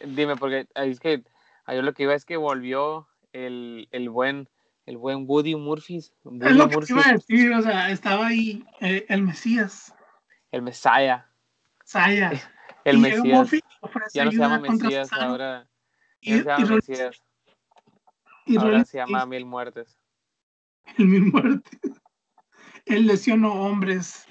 [0.07, 1.25] dime, porque es que
[1.67, 4.49] yo lo que iba es que volvió el, el buen
[4.89, 5.99] el buen Woody Murphy.
[5.99, 9.95] es lo que iba a decir, o sea, estaba ahí eh, el Mesías.
[10.51, 11.27] El Messiah.
[11.81, 12.33] Messiah.
[12.85, 13.51] El Mesías.
[14.15, 15.69] ya no se llama Mesías, ahora.
[16.23, 17.23] Ya y, se llama Mesías.
[18.57, 19.99] ahora se llama Mil Muertes.
[20.97, 21.81] El Mil Muertes.
[22.87, 24.27] Él lesionó hombres.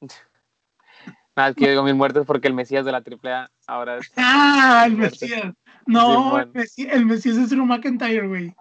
[1.36, 4.10] Nada, es que yo digo Mil Muertes porque el Mesías de la AAA ahora es.
[4.16, 5.52] Ah, el Mesías.
[5.84, 8.54] No, el, Mesías, el Mesías es Drew McIntyre, güey.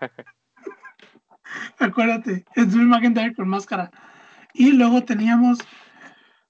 [1.78, 3.90] Acuérdate, es Drew McIntyre con máscara.
[4.52, 5.58] Y luego teníamos.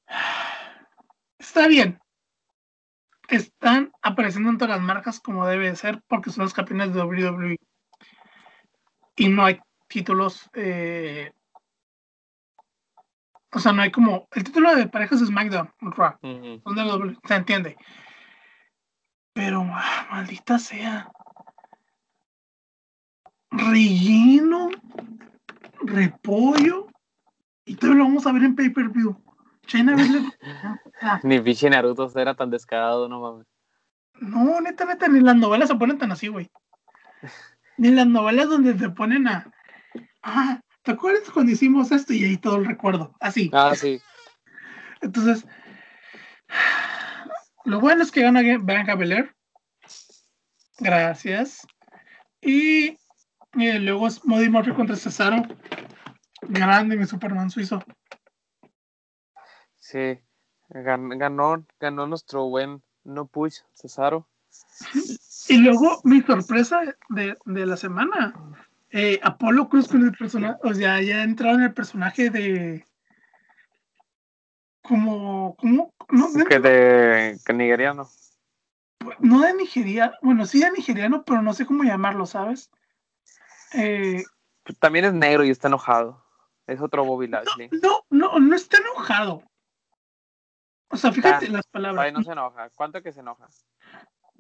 [1.38, 2.00] Está bien.
[3.28, 7.56] Están apareciendo en todas las marcas como debe ser porque son los campeones de WWE.
[9.16, 10.48] Y no hay títulos.
[10.54, 11.32] Eh,
[13.52, 14.28] o sea, no hay como.
[14.32, 16.18] El título de parejas es SmackDown, Raw.
[17.26, 17.76] Se entiende.
[19.32, 21.10] Pero, ah, maldita sea
[23.58, 24.70] relleno,
[25.82, 26.88] repollo,
[27.64, 29.16] y todo lo vamos a ver en pay-per-view.
[31.24, 33.46] Ni pinche Naruto era tan descarado, no mames.
[34.20, 36.50] No, neta, neta, ni las novelas se ponen tan así, güey.
[37.76, 39.52] Ni las novelas donde se ponen a.
[40.22, 42.14] Ah, ¿te acuerdas cuando hicimos esto?
[42.14, 43.14] Y ahí todo el recuerdo.
[43.20, 43.50] Así.
[43.52, 44.00] Ah, sí.
[45.02, 45.46] Entonces,
[47.64, 49.34] lo bueno es que gana Bianca Belair.
[50.78, 51.66] Gracias.
[52.40, 52.96] Y
[53.54, 55.42] y luego es Modi Murphy contra Cesaro.
[56.42, 57.82] Grande mi Superman suizo.
[59.76, 60.20] Sí,
[60.68, 64.28] ganó, ganó nuestro buen no push Cesaro.
[65.48, 68.34] Y luego mi sorpresa de, la semana.
[68.90, 72.84] Eh, Apolo Cruz con el personaje, o sea, ya entrado en el personaje de
[74.82, 78.08] como, como, no, que de que nigeriano.
[79.18, 82.70] No de nigeriano, bueno, sí de nigeriano, pero no sé cómo llamarlo, ¿sabes?
[83.76, 84.24] Eh,
[84.80, 86.24] También es negro y está enojado.
[86.66, 87.68] Es otro Bobby Lashley.
[87.82, 89.42] No, no, no, está enojado.
[90.88, 92.12] O sea, fíjate ah, las palabras.
[92.12, 92.70] no se enoja.
[92.70, 93.48] ¿Cuánto que se enoja?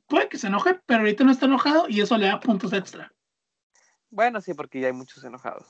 [0.08, 3.12] Puede que se enoje, pero ahorita no está enojado y eso le da puntos extra.
[4.10, 5.66] Bueno, sí, porque ya hay muchos enojados.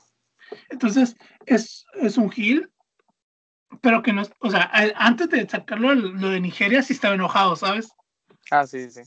[0.69, 1.15] Entonces,
[1.45, 2.71] es, es un heel,
[3.81, 7.91] pero que no, o sea, antes de sacarlo lo de Nigeria sí estaba enojado, ¿sabes?
[8.49, 9.01] Ah, sí, sí.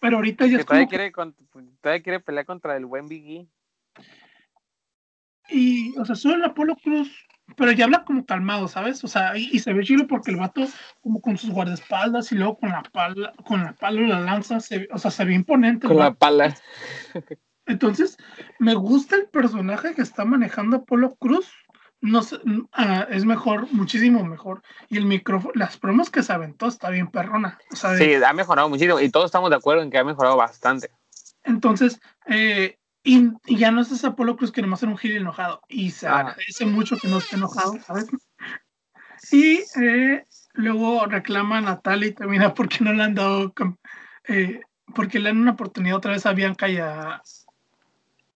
[0.00, 3.48] pero ahorita ya es todavía, quiere, todavía quiere pelear contra el buen Biggie.
[5.50, 7.10] Y, o sea, solo el Apolo Cruz,
[7.56, 9.02] pero ya habla como calmado, ¿sabes?
[9.04, 10.66] O sea, y, se ve chido porque el vato,
[11.00, 14.98] como con sus guardaespaldas y luego con la pala, con la pala la lanza, o
[14.98, 15.86] sea, se ve imponente.
[15.86, 16.56] Con la pala.
[17.66, 18.16] Entonces,
[18.58, 21.48] me gusta el personaje que está manejando Apolo Cruz,
[22.00, 22.38] no sé,
[22.72, 24.62] ah, es mejor, muchísimo mejor.
[24.88, 27.58] Y el micrófono, las promos que se aventó está bien perrona.
[27.72, 30.90] sí, ha mejorado muchísimo y todos estamos de acuerdo en que ha mejorado bastante.
[31.44, 35.62] Entonces, eh, y, ya no es ese Apolo Cruz que nomás era un gil enojado.
[35.68, 38.06] Y se agradece mucho que no esté enojado, ¿sabes?
[39.32, 43.54] Y eh, luego reclama a Natalia y termina porque no le han dado,
[44.28, 44.60] eh,
[44.94, 47.22] porque le dan una oportunidad otra vez a Bianca y a,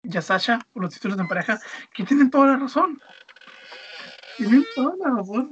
[0.02, 1.60] y a Sasha por los títulos de pareja,
[1.92, 3.00] que tienen toda la razón.
[4.36, 5.50] Tienen toda la razón.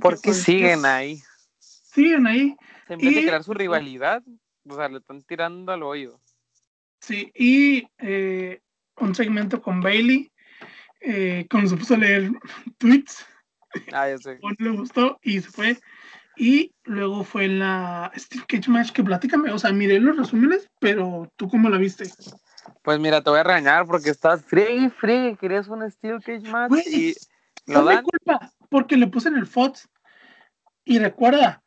[0.00, 1.22] ¿Por qué siguen ahí?
[1.58, 2.56] Siguen ahí.
[2.88, 4.22] En vez de crear su rivalidad,
[4.68, 6.20] o sea, le están tirando al hoyo.
[7.04, 8.62] Sí, y eh,
[8.96, 10.32] un segmento con Bailey,
[11.00, 12.32] eh, cuando se puso a leer
[12.78, 13.26] tweets.
[13.92, 14.38] Ah, ya sé.
[14.58, 15.78] le gustó y se fue.
[16.34, 21.30] Y luego fue la Steel Cage Match, que platícame, o sea, miré los resúmenes, pero
[21.36, 22.10] ¿tú cómo la viste?
[22.82, 26.86] Pues mira, te voy a regañar porque estás free, free, querías un Steel Cage Match
[26.86, 27.14] y
[27.66, 28.02] lo no dan.
[28.02, 29.90] culpa, porque le puse en el FOTS.
[30.86, 31.62] Y recuerda,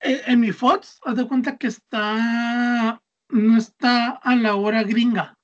[0.00, 3.00] eh, en, mi FOTS, haz de cuenta que está,
[3.30, 5.36] no está a la hora gringa.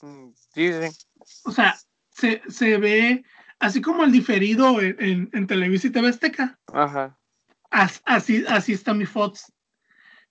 [0.00, 1.06] Mm, sí, sí.
[1.44, 1.76] O sea,
[2.10, 3.24] se, se ve
[3.58, 6.58] así como el diferido en, en, Televisa y TV Azteca.
[6.72, 7.18] Ajá.
[7.70, 9.52] así, así está mi FOTS.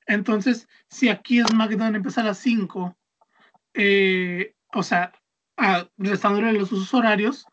[0.05, 2.95] Entonces, si aquí es SmackDown empieza a las 5,
[3.73, 5.13] eh, o sea,
[5.97, 7.45] restándole los usos horarios,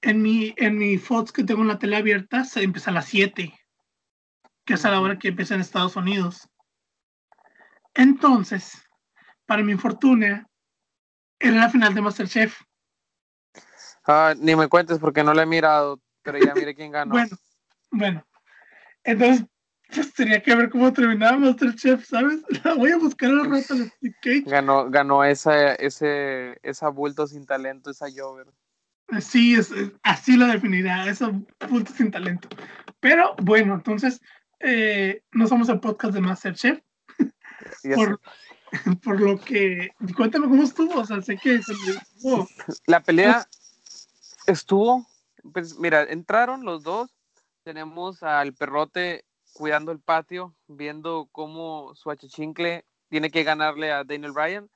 [0.00, 3.06] en mi, en mi FOTS que tengo en la tele abierta se empieza a las
[3.06, 3.52] 7,
[4.64, 6.48] que es a la hora que empieza en Estados Unidos.
[7.98, 8.80] Entonces,
[9.44, 10.46] para mi fortuna,
[11.40, 12.62] era la final de Masterchef.
[14.06, 17.10] Ah, ni me cuentes porque no la he mirado, pero ya mire quién ganó.
[17.10, 17.36] bueno,
[17.90, 18.24] bueno.
[19.02, 19.44] Entonces,
[19.92, 22.40] pues tenía que ver cómo terminaba Masterchef, ¿sabes?
[22.64, 23.74] La voy a buscar al rato
[24.22, 24.44] Cage.
[24.46, 28.46] Ganó, ganó esa, ese, esa bulto sin talento, esa Jover.
[29.20, 29.72] Sí, es,
[30.04, 31.32] así la definirá, esa
[31.68, 32.48] bulto sin talento.
[33.00, 34.20] Pero bueno, entonces,
[34.60, 36.80] eh, no somos el podcast de Masterchef.
[37.94, 38.20] Por,
[39.02, 41.60] por lo que, cuéntame cómo estuvo, o sea, sé que
[42.86, 43.46] La pelea
[44.48, 45.06] Estuvo,
[45.52, 47.14] pues mira, entraron los dos.
[47.64, 54.32] Tenemos al perrote cuidando el patio, viendo cómo su achichincle tiene que ganarle a Daniel
[54.32, 54.70] Bryan.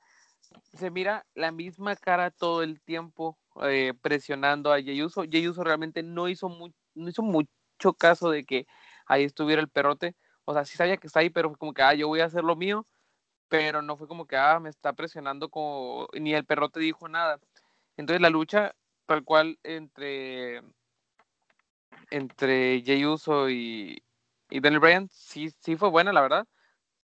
[0.73, 5.23] Se mira la misma cara todo el tiempo eh, presionando a Jey Uso.
[5.23, 6.49] Jey Uso realmente no hizo,
[6.93, 8.67] no hizo mucho caso de que
[9.07, 10.15] ahí estuviera el perrote.
[10.45, 12.25] O sea, sí sabía que está ahí, pero fue como que, ah, yo voy a
[12.25, 12.85] hacer lo mío.
[13.49, 17.39] Pero no fue como que, ah, me está presionando como, ni el perrote dijo nada.
[17.97, 18.75] Entonces la lucha
[19.05, 20.61] tal cual entre
[22.09, 24.03] entre Jey Uso y,
[24.49, 26.47] y Daniel Bryan sí, sí fue buena, la verdad.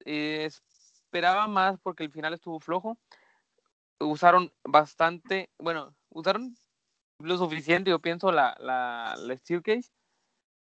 [0.04, 2.98] esperaba más porque el final estuvo flojo.
[4.00, 6.56] Usaron bastante, bueno, usaron
[7.20, 9.90] lo suficiente, yo pienso, la, la, Steel Case.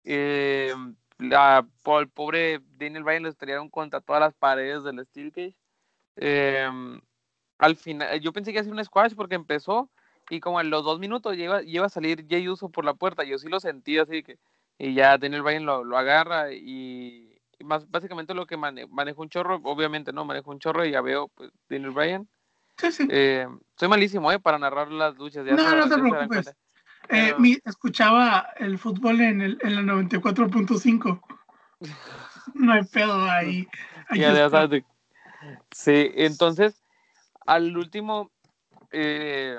[0.04, 0.74] Eh,
[1.22, 1.66] la,
[2.00, 5.56] el pobre Daniel Bryan lo estrellaron contra todas las paredes del Steel Cage.
[6.16, 6.68] Eh,
[7.58, 9.90] al final, yo pensé que iba a ser un squash porque empezó
[10.30, 13.24] y como en los dos minutos lleva, lleva a salir Jay Uso por la puerta,
[13.24, 14.38] yo sí lo sentí así que,
[14.78, 19.28] y ya Daniel Bryan lo, lo agarra y, más básicamente lo que mane, maneja un
[19.28, 22.28] chorro, obviamente no, maneja un chorro y ya veo pues, Daniel Bryan.
[22.78, 23.06] Sí, sí.
[23.10, 23.46] Eh,
[23.76, 24.40] soy malísimo, ¿eh?
[24.40, 25.44] Para narrar las luchas.
[25.44, 26.54] no, no te preocupes.
[27.08, 27.34] Eh,
[27.64, 31.20] escuchaba el fútbol en, el, en la 94.5.
[32.54, 33.66] no hay pedo ahí.
[34.14, 34.84] ya, sabes.
[35.72, 36.82] Sí, entonces,
[37.46, 38.30] al último,
[38.92, 39.58] eh,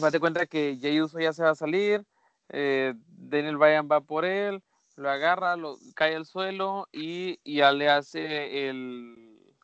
[0.00, 2.04] date cuenta que Jay Uso ya se va a salir,
[2.50, 4.62] eh, Daniel Bryan va por él,
[4.96, 9.16] lo agarra, lo cae al suelo y, ya le hace el.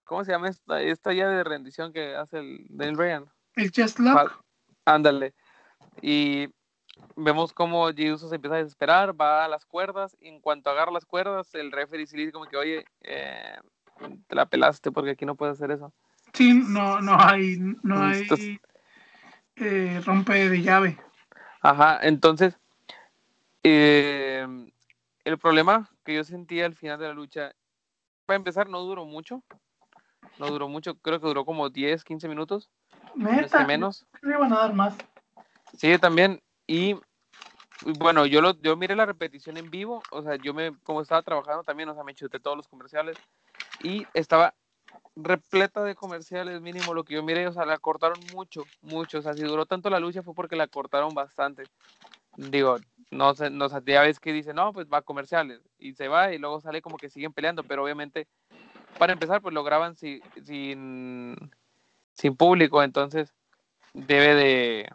[0.04, 3.24] ¿Cómo se llama esta, esta llave de rendición que hace el Daniel Bryan?
[3.54, 4.40] El chest lock.
[4.84, 5.34] Ándale.
[6.00, 6.48] Y
[7.16, 10.70] vemos cómo Jey Uso se empieza a desesperar, va a las cuerdas, y en cuanto
[10.70, 13.56] agarra las cuerdas, el referee se dice como que, oye, eh,
[14.26, 15.92] te la pelaste porque aquí no puedes hacer eso.
[16.32, 18.58] Sí, no, no hay, no hay
[19.56, 20.98] eh, rompe de llave.
[21.62, 22.58] Ajá, entonces,
[23.62, 24.46] eh,
[25.24, 27.52] el problema que yo sentía al final de la lucha,
[28.26, 29.42] para empezar, no duró mucho.
[30.38, 32.70] No duró mucho, creo que duró como 10, 15 minutos.
[33.66, 34.06] menos.
[34.20, 34.96] Creo que a dar más.
[35.76, 36.42] Sí, también.
[36.66, 36.96] Y
[37.98, 41.22] bueno, yo lo, yo miré la repetición en vivo, o sea, yo me, como estaba
[41.22, 43.16] trabajando también, o sea, me chuté todos los comerciales
[43.82, 44.54] y estaba
[45.14, 49.22] repleta de comerciales, mínimo lo que yo miré, o sea, la cortaron mucho, mucho, o
[49.22, 51.64] sea, si duró tanto la lucha fue porque la cortaron bastante.
[52.36, 52.78] Digo,
[53.10, 56.08] no sé, no sé, ya ves que dice, no, pues va a comerciales, y se
[56.08, 58.26] va, y luego sale como que siguen peleando, pero obviamente,
[58.98, 63.32] para empezar, pues lo graban sin, sin, público, entonces
[63.94, 64.90] debe de,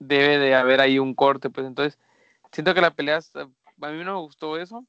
[0.00, 1.98] debe de haber ahí un corte, pues entonces
[2.50, 4.84] siento que la pelea, a mí no me gustó eso.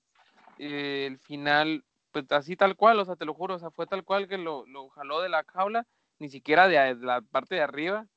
[0.57, 3.87] Eh, el final, pues así tal cual, o sea, te lo juro, o sea, fue
[3.87, 5.85] tal cual que lo, lo jaló de la jaula,
[6.19, 8.07] ni siquiera de, la parte de arriba,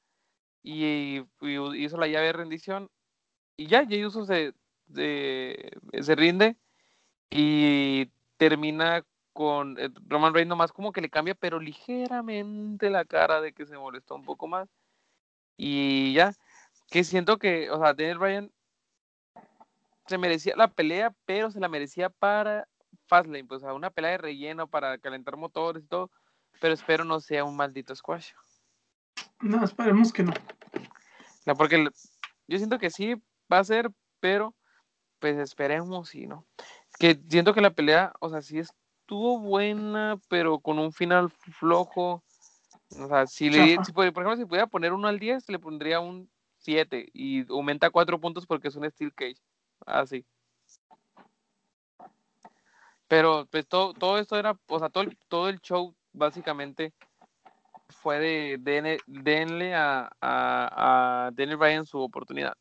[0.63, 2.91] y, hizo la llave de rendición,
[3.57, 4.55] y ya, Jey Uso se,
[4.93, 6.57] se rinde
[7.31, 13.41] y termina con eh, Roman Reigns nomás como que le cambia, pero ligeramente la cara
[13.41, 14.69] de que se molestó un poco más.
[15.57, 16.35] Y ya,
[16.95, 18.53] que siento que, o sea, Daniel Bryan
[20.07, 22.69] se merecía la pelea, pero se la merecía para
[23.09, 26.13] Fastlane, pues a una pelea de relleno para calentar motores y todo,
[26.61, 28.31] pero espero no sea un maldito squash.
[29.41, 30.33] No, esperemos que no.
[31.45, 31.85] No, porque
[32.47, 33.17] yo siento que sí
[33.53, 33.91] va a ser,
[34.21, 34.55] pero
[35.19, 36.47] pues esperemos y no.
[37.01, 42.23] Que siento que la pelea, o sea, sí estuvo buena, pero con un final flojo.
[42.97, 45.99] O sea, si le, si, por ejemplo, si pudiera poner uno al 10, le pondría
[45.99, 46.31] un
[46.65, 49.37] 7 y aumenta 4 puntos porque es un Steel Cage.
[49.87, 50.25] Así.
[53.09, 56.93] Pero pues todo, todo esto era, o sea, todo el, todo el show básicamente
[57.91, 62.57] fue de, de denle a, a, a Daniel Bryan su oportunidad.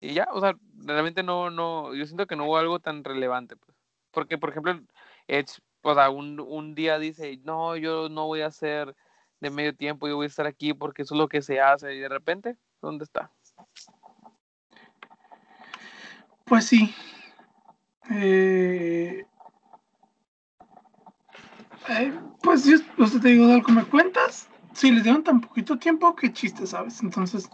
[0.00, 0.54] Y ya, o sea,
[0.84, 3.76] realmente no, no, yo siento que no hubo algo tan relevante, pues.
[4.10, 4.78] Porque, por ejemplo,
[5.26, 8.94] Edge, o sea, un, un día dice, no, yo no voy a hacer
[9.40, 11.94] de medio tiempo, yo voy a estar aquí porque eso es lo que se hace,
[11.94, 13.30] y de repente, ¿dónde está?
[16.44, 16.94] Pues sí.
[18.10, 19.24] Eh,
[21.88, 26.14] eh, pues yo, usted te digo, algo me cuentas, si les dieron tan poquito tiempo,
[26.14, 27.02] qué chiste, ¿sabes?
[27.02, 27.48] Entonces...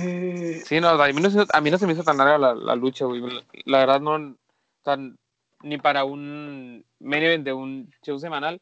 [0.00, 0.62] Eh...
[0.64, 2.76] Sí, no, a mí no, a mí no se me hizo tan larga la, la
[2.76, 3.22] lucha, güey.
[3.64, 4.36] La, verdad no,
[4.82, 5.18] tan,
[5.62, 8.60] ni para un medio de un show semanal,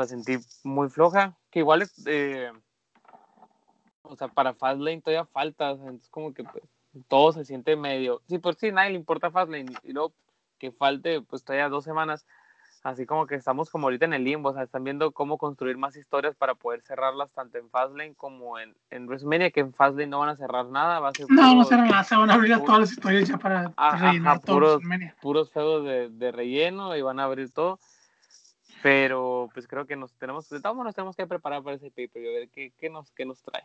[0.00, 2.50] la sentí muy floja, que igual es, eh,
[4.02, 6.64] o sea, para Fastlane todavía falta, es como que pues,
[7.08, 10.14] todo se siente medio, sí, por sí, nadie le importa Fastlane, y luego
[10.58, 12.26] que falte pues todavía dos semanas,
[12.82, 15.76] así como que estamos como ahorita en el limbo, o sea, están viendo cómo construir
[15.76, 20.06] más historias para poder cerrarlas tanto en Fastlane como en, en WrestleMania, que en Fastlane
[20.06, 21.26] no van a cerrar nada, va a ser...
[21.28, 24.80] No, no cerran nada, se van a abrir todas las historias ya para rellenar puros,
[25.20, 27.78] puros feudos de, de relleno y van a abrir todo.
[28.82, 32.22] Pero pues creo que nos tenemos, de todos nos tenemos que preparar para ese paper
[32.22, 33.64] y a ver qué, qué, nos, qué nos trae.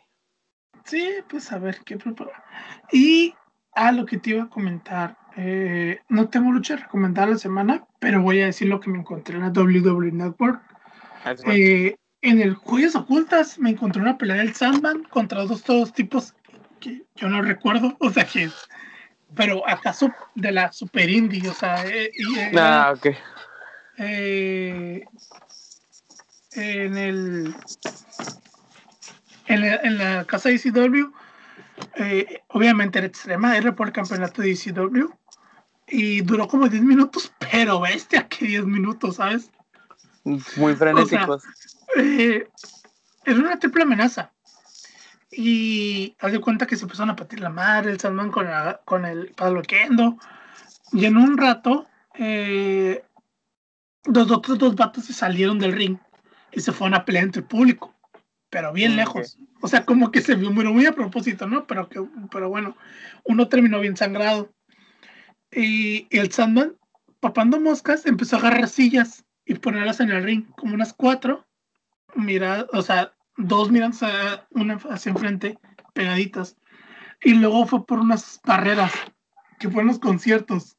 [0.86, 2.44] Sí, pues a ver qué preparar.
[2.92, 3.36] Y
[3.74, 8.22] a lo que te iba a comentar, eh, no tengo lucha recomendada la semana, pero
[8.22, 10.62] voy a decir lo que me encontré en la WWE Network.
[11.24, 15.94] Ah, eh, en el Joyas Ocultas me encontré una pelea del Sandman contra dos todos
[15.94, 16.34] tipos
[16.80, 18.50] que yo no recuerdo, o sea que,
[19.36, 22.12] pero acaso de la Super Indie, o sea, eh,
[22.58, 23.08] ah, ok
[24.02, 25.06] eh,
[26.54, 27.56] en el
[29.48, 31.12] en la, casa de ECW,
[31.96, 35.10] eh, obviamente era extrema, era por el campeonato de ECW
[35.88, 39.52] y duró como 10 minutos, pero bestia que 10 minutos, ¿sabes?
[40.24, 41.44] Muy frenéticos.
[41.98, 42.48] Eh,
[43.26, 44.32] era una triple amenaza.
[45.32, 48.48] Y haz de cuenta que se empezaron a partir la madre, el salmón con,
[48.86, 50.18] con el palo Kendo.
[50.92, 53.04] Y en un rato, eh,
[54.06, 55.98] los otros dos vatos se salieron del ring
[56.52, 57.96] y se fueron a pelear entre el público,
[58.50, 59.38] pero bien mm, lejos.
[59.62, 61.68] O sea, como que se vio muy, muy a propósito, ¿no?
[61.68, 62.76] Pero, que, pero bueno,
[63.24, 64.52] uno terminó bien sangrado.
[65.52, 66.76] Y, el Sandman,
[67.20, 71.46] papando moscas, empezó a agarrar sillas y ponerlas en el ring, como unas cuatro.
[72.16, 73.94] Mira, o sea, dos miran
[74.52, 75.60] una hacia enfrente,
[75.94, 76.58] pegaditas.
[77.24, 78.92] Y luego fue por unas barreras,
[79.60, 80.78] que fueron los conciertos.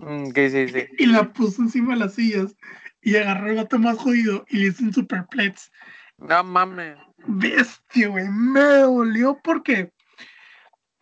[0.00, 0.86] Mm, sí, sí.
[0.98, 2.54] Y la puso encima de las sillas
[3.02, 5.70] y agarró el gato más jodido y le hizo un superplex.
[6.18, 6.98] No mames.
[7.26, 8.28] Bestia, güey.
[8.28, 9.92] Me dolió porque.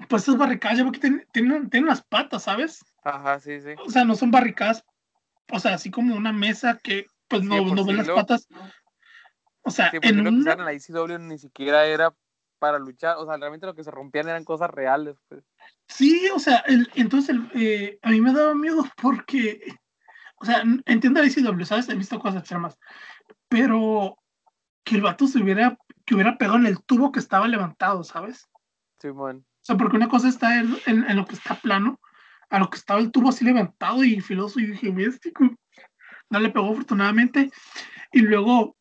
[0.09, 1.01] Pues esas barricadas, ya porque
[1.33, 2.85] tienen, tienen, las patas, ¿sabes?
[3.03, 3.70] Ajá, sí, sí.
[3.85, 4.85] O sea, no son barricadas.
[5.51, 8.47] O sea, así como una mesa que, pues no, no ven las patas.
[9.62, 10.53] O sea, en, una...
[10.53, 12.15] en la ICW ni siquiera era
[12.59, 13.16] para luchar.
[13.18, 15.44] O sea, realmente lo que se rompían eran cosas reales, pues.
[15.89, 19.60] Sí, o sea, el, entonces eh, a mí me daba miedo porque,
[20.40, 21.89] o sea, entiendo el ICW, ¿sabes?
[21.89, 22.78] He visto cosas extremas,
[23.48, 24.16] pero
[24.85, 28.48] que el vato se hubiera, que hubiera pegado en el tubo que estaba levantado, ¿sabes?
[29.01, 29.40] Sí, bueno.
[29.40, 32.01] O sea, porque una cosa está en, en, lo que está plano,
[32.48, 34.93] a lo que estaba el tubo así levantado y filoso, y dije.
[36.30, 37.51] No le pegó afortunadamente.
[38.12, 38.78] Y luego,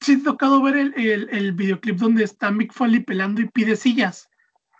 [0.00, 3.76] sí he tocado ver el, el, el videoclip donde está Mick Foley pelando y pide
[3.76, 4.28] sillas.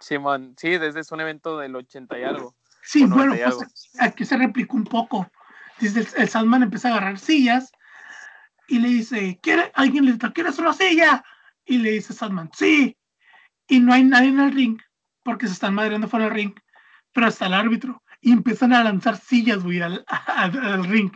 [0.01, 2.57] Simón, sí, desde es un evento del 80 y algo.
[2.83, 5.31] Sí, bueno, pues aquí se replicó un poco.
[5.79, 7.71] Dice, el, Sandman empieza a agarrar sillas
[8.69, 9.71] y le dice, ¿Quiere?
[9.75, 11.25] alguien le dice, ¿quieres una silla?
[11.65, 12.97] Y le dice Sandman, sí.
[13.69, 14.81] Y no hay nadie en el ring,
[15.23, 16.55] porque se están madreando fuera del ring,
[17.13, 18.03] pero está el árbitro.
[18.21, 21.13] Y empiezan a lanzar sillas, güey, al, al, ring.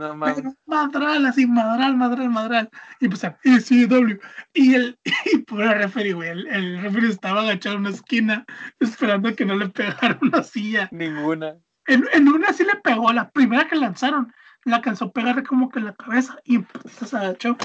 [0.00, 0.42] No mames.
[0.64, 2.70] Madral, así, madral, madral, madral.
[3.00, 4.18] Y pues, ECW.
[4.54, 8.46] Y el, y por el referee, güey, el, el referee estaba agachado en una esquina,
[8.78, 10.88] esperando a que no le pegara una silla.
[10.90, 11.56] Ninguna.
[11.86, 14.32] En, en una sí le pegó, la primera que lanzaron,
[14.64, 17.58] la alcanzó a pegarle como que en la cabeza y pues, se agachó.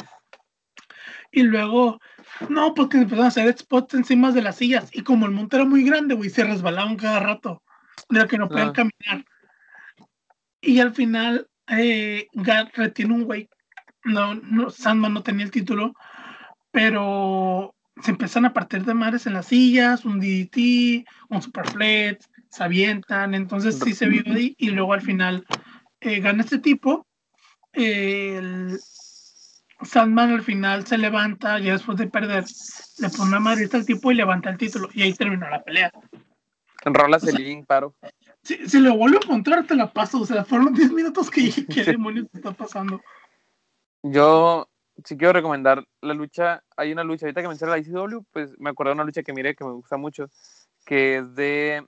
[1.32, 2.02] Y luego,
[2.50, 4.90] no, porque empezaron a hacer spots encima de las sillas.
[4.92, 7.64] Y como el monte era muy grande, güey, se resbalaban cada rato.
[8.10, 9.26] De que no podían caminar.
[10.60, 12.28] Y al final, eh,
[12.74, 13.50] retiene un güey.
[14.04, 15.94] No, no, Sandman no tenía el título,
[16.72, 22.64] pero se empiezan a partir de mares en las sillas, un DDT, un Superflex, se
[22.64, 25.46] avientan, entonces sí se vio ahí, y luego al final
[26.02, 27.08] eh, gana este tipo.
[27.74, 28.80] el
[29.82, 32.46] Sandman al final se levanta, ya después de perder,
[33.00, 35.92] le pone una madrita al tipo y levanta el título, y ahí terminó la pelea.
[36.84, 37.96] Enrolas el link, paro.
[38.46, 40.22] Si, lo vuelvo a encontrar, te la paso.
[40.22, 43.02] O sea, fueron 10 minutos que dije, ¿qué demonios está pasando?
[44.04, 44.70] Yo
[45.04, 46.64] sí quiero recomendar la lucha.
[46.78, 49.34] Hay una lucha, ahorita que mencioné la ICW, pues me acuerdo de una lucha que
[49.34, 50.30] miré que me gusta mucho,
[50.86, 51.88] que es de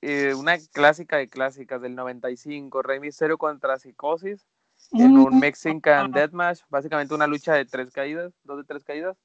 [0.00, 4.46] eh, una clásica de clásicas del 95, Rey Misterio contra Psicosis,
[4.92, 5.38] en un.
[5.38, 9.18] Mexican Deathmatch, básicamente una lucha de tres caídas, dos de tres caídas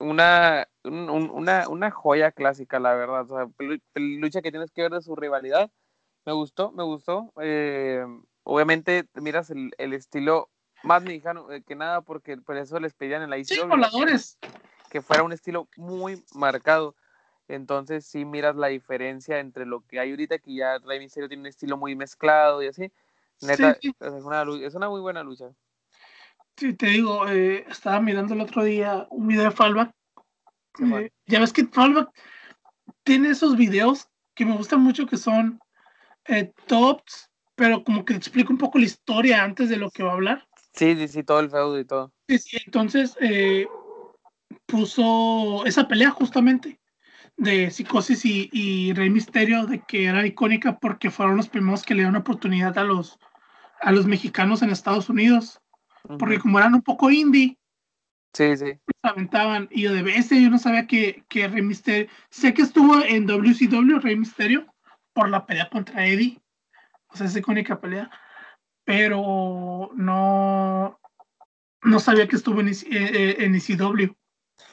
[0.00, 3.30] una, una, una joya clásica, la verdad.
[3.30, 5.70] O sea, lucha que tienes que ver de su rivalidad.
[6.24, 7.32] Me gustó, me gustó.
[7.40, 8.04] Eh,
[8.42, 10.50] obviamente, miras el, el, estilo
[10.82, 13.66] más mexicano eh, que nada, porque por eso les pedían en la historia
[14.90, 16.96] que fuera un estilo muy marcado.
[17.48, 21.42] Entonces, sí miras la diferencia entre lo que hay ahorita, que ya Rey Misterio tiene
[21.42, 22.92] un estilo muy mezclado y así.
[23.40, 25.50] Neta, Es, una, es una muy buena lucha.
[26.60, 29.94] Sí, te digo, eh, estaba mirando el otro día un video de Fallback.
[30.78, 32.10] Eh, ya ves que Fallback
[33.02, 35.58] tiene esos videos que me gustan mucho que son
[36.26, 40.10] eh, tops, pero como que explica un poco la historia antes de lo que va
[40.10, 40.46] a hablar.
[40.74, 42.12] Sí, sí, sí, todo el feudo y todo.
[42.28, 43.16] Sí, sí, entonces
[44.66, 46.78] puso esa pelea justamente
[47.38, 51.94] de Psicosis y, y, Rey Misterio, de que era icónica porque fueron los primeros que
[51.94, 53.18] le dieron oportunidad a los,
[53.80, 55.62] a los mexicanos en Estados Unidos
[56.18, 57.58] porque como eran un poco indie,
[58.32, 58.78] sí, sí.
[59.02, 59.68] aventaban.
[59.70, 63.26] Y yo de vez yo no sabía que, que Rey Mysterio, sé que estuvo en
[63.26, 64.66] WCW Rey Mysterio
[65.12, 66.40] por la pelea contra Eddie,
[67.08, 68.10] o sea, esa icónica pelea,
[68.84, 71.00] pero no,
[71.82, 74.14] no sabía que estuvo en, eh, eh, en ECW.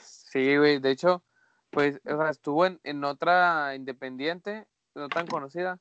[0.02, 1.24] Sí, güey, de hecho,
[1.70, 5.80] pues, o sea, estuvo en, en otra independiente, no tan conocida,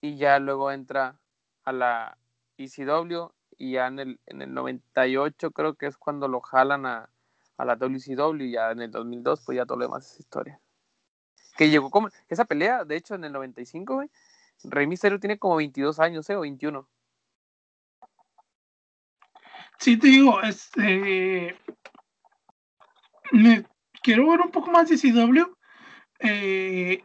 [0.00, 1.18] y ya luego entra
[1.64, 2.18] a la
[2.58, 7.10] ECW y ya en el, en el 98 creo que es cuando lo jalan a,
[7.56, 10.60] a la WCW y ya en el 2002 pues ya todo lo demás es historia.
[11.56, 14.10] Que llegó como, esa pelea, de hecho en el 95, güey,
[14.64, 16.36] Rey Misterio tiene como 22 años, ¿eh?
[16.36, 16.88] O 21.
[19.78, 21.56] Sí, te digo, este,
[23.32, 23.66] me
[24.02, 25.56] quiero ver un poco más de CW,
[26.20, 27.02] eh,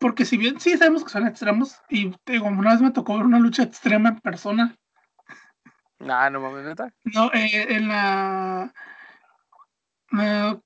[0.00, 3.26] porque si bien sí sabemos que son extremos, y te una vez me tocó ver
[3.26, 4.76] una lucha extrema en persona,
[6.00, 6.92] Ah, no mames, neta.
[7.04, 8.72] No, eh, en la.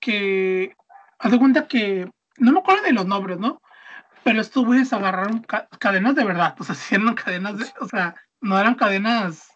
[0.01, 0.77] que.
[1.19, 2.11] Haz de cuenta que.
[2.39, 3.63] No me acuerdo de los nombres, ¿no?
[4.25, 5.45] Pero estos güeyes agarraron
[5.79, 6.55] cadenas de verdad.
[6.59, 7.67] O sea, si eran cadenas de.
[7.81, 9.49] O sea, no eran cadenas.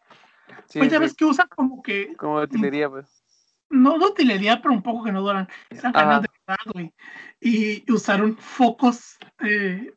[0.72, 2.16] pues ya ves que usan como que.
[2.16, 3.22] Como de utilería, pues.
[3.68, 5.48] No de utilería, pero un poco que no duran.
[5.70, 6.94] Eran cadenas de verdad, güey.
[7.40, 9.92] Y usaron focos eh,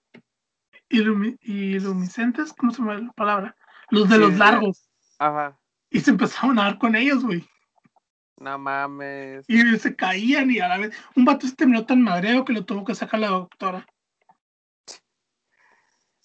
[0.90, 3.56] ilumiscentes, ¿cómo se llama la palabra?
[3.92, 4.90] Los de los largos.
[5.20, 5.59] Ajá
[5.90, 7.48] y se empezaron a dar con ellos, güey.
[8.38, 9.46] No mames.
[9.50, 10.96] Y se caían y a la vez.
[11.16, 13.86] Un vato se terminó tan madreo que lo tuvo que sacar la doctora.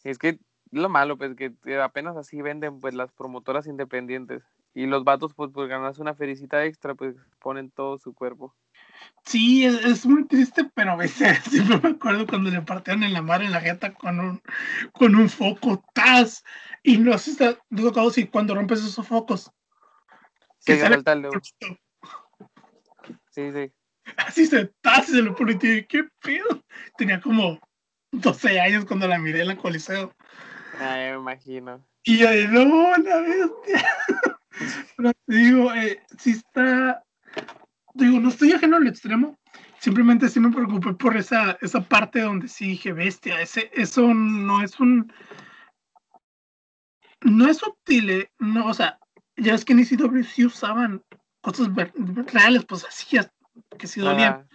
[0.05, 0.39] Es que
[0.70, 4.45] lo malo, pues, que apenas así venden pues las promotoras independientes.
[4.74, 8.55] Y los vatos, pues, por ganarse una felicita extra, pues ponen todo su cuerpo.
[9.25, 13.23] Sí, es, muy triste, pero a veces siempre me acuerdo cuando le partían en la
[13.23, 14.43] mar en la jeta con un,
[14.93, 16.45] con un foco, ¡tas!
[16.83, 19.51] Y no sé si tocado si cuando rompes esos focos.
[20.59, 20.75] Sí,
[23.31, 23.73] Sí, sí.
[24.16, 25.07] Así se ¡tas!
[25.07, 26.62] se lo pone y ¿qué pedo?
[26.97, 27.59] Tenía como
[28.12, 30.15] 12 años cuando la miré en la coliseo.
[30.79, 31.85] Ay, me imagino.
[32.05, 33.89] Y yo no, la bestia.
[34.97, 37.03] Pero digo, eh, si está
[37.95, 39.39] digo, no estoy ajeno al extremo,
[39.79, 44.62] simplemente sí me preocupé por esa, esa parte donde sí dije, bestia, ese, eso no
[44.62, 45.12] es un...
[47.23, 48.99] No es útil, eh, no, o sea,
[49.37, 51.03] ya es que en ECW sí usaban
[51.41, 51.69] cosas
[52.33, 53.19] reales, pues así,
[53.79, 54.47] que sí dolían.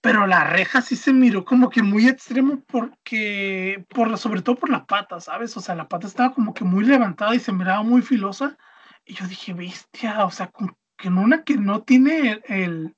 [0.00, 4.70] Pero la reja sí se miró como que muy extremo porque, por, sobre todo por
[4.70, 5.54] la pata, ¿sabes?
[5.58, 8.56] O sea, la pata estaba como que muy levantada y se miraba muy filosa.
[9.04, 10.64] Y yo dije, bestia, o sea, que
[11.02, 12.94] en una que no tiene el,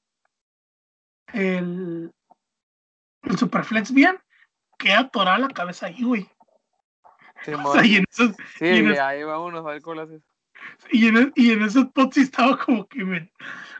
[1.32, 2.12] el,
[3.22, 4.18] el Superflex bien,
[4.78, 6.28] queda atorada la cabeza ahí, güey.
[7.44, 7.52] Sí,
[7.84, 10.22] y en esos, sí ahí va uno a ver cómo lo haces.
[10.92, 13.32] Y en, y en esos pots estaba como que me,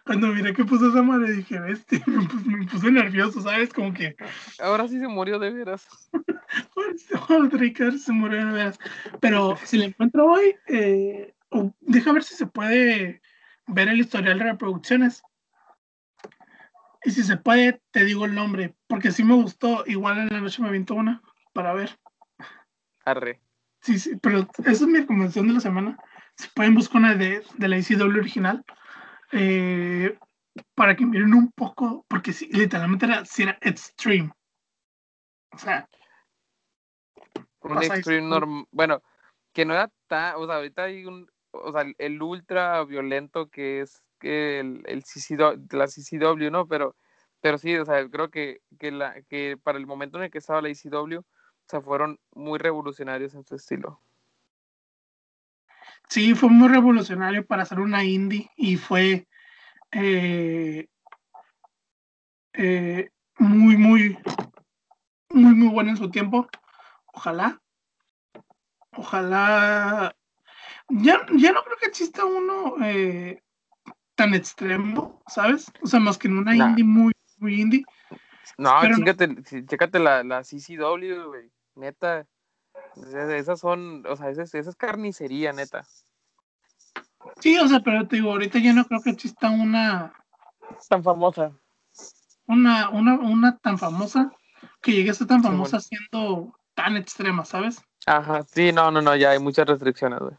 [0.05, 3.73] cuando miré que puso esa madre dije, bestia, me, puse, me puse nervioso, ¿sabes?
[3.73, 4.16] Como que.
[4.59, 5.86] Ahora sí se murió de veras.
[7.99, 8.78] se murió de veras.
[9.20, 11.35] Pero si le encuentro hoy, eh,
[11.81, 13.22] deja ver si se puede
[13.73, 15.23] ver el historial de reproducciones.
[17.05, 19.85] Y si se puede, te digo el nombre, porque si me gustó.
[19.86, 21.20] Igual en la noche me aviento una
[21.53, 21.99] para ver.
[23.05, 23.40] Arre.
[23.81, 25.99] Sí, sí, pero esa es mi recomendación de la semana.
[26.36, 28.65] Si pueden buscar una de, de la ICW original,
[29.32, 30.16] eh,
[30.74, 34.32] para que miren un poco, porque sí, literalmente era, si era extreme.
[35.51, 35.89] O sea,
[37.62, 38.66] un extreme normal.
[38.70, 39.03] Bueno,
[39.53, 40.36] que no era tan.
[40.36, 41.31] O sea, ahorita hay un.
[41.52, 45.04] O sea, el ultra violento que es el, el
[45.70, 46.66] la CCW, ¿no?
[46.66, 46.96] Pero,
[47.40, 50.38] pero sí, o sea, creo que, que, la, que para el momento en el que
[50.38, 51.24] estaba la ICW, o
[51.66, 54.00] sea, fueron muy revolucionarios en su estilo.
[56.08, 59.26] Sí, fue muy revolucionario para hacer una indie y fue
[59.92, 60.88] eh,
[62.52, 64.18] eh, muy, muy,
[65.30, 66.48] muy, muy bueno en su tiempo.
[67.06, 67.60] Ojalá.
[68.90, 70.14] Ojalá.
[71.01, 73.43] Ya, ya no creo que exista uno eh,
[74.14, 75.73] tan extremo, ¿sabes?
[75.82, 77.85] O sea, más que en una indie muy, muy indie.
[78.59, 78.70] No,
[79.69, 81.51] chécate la, la CCW, güey.
[81.77, 82.27] Neta.
[83.14, 85.82] Esas son, o sea, esa es, carnicería, neta.
[87.40, 90.12] Sí, o sea, pero te digo, ahorita ya no creo que exista una.
[90.90, 91.52] Tan famosa.
[92.47, 94.31] Una, una, una tan famosa
[94.82, 97.82] que llegue a ser tan famosa siendo tan extrema, ¿sabes?
[98.05, 100.35] Ajá, sí, no, no, no, ya hay muchas restricciones, güey.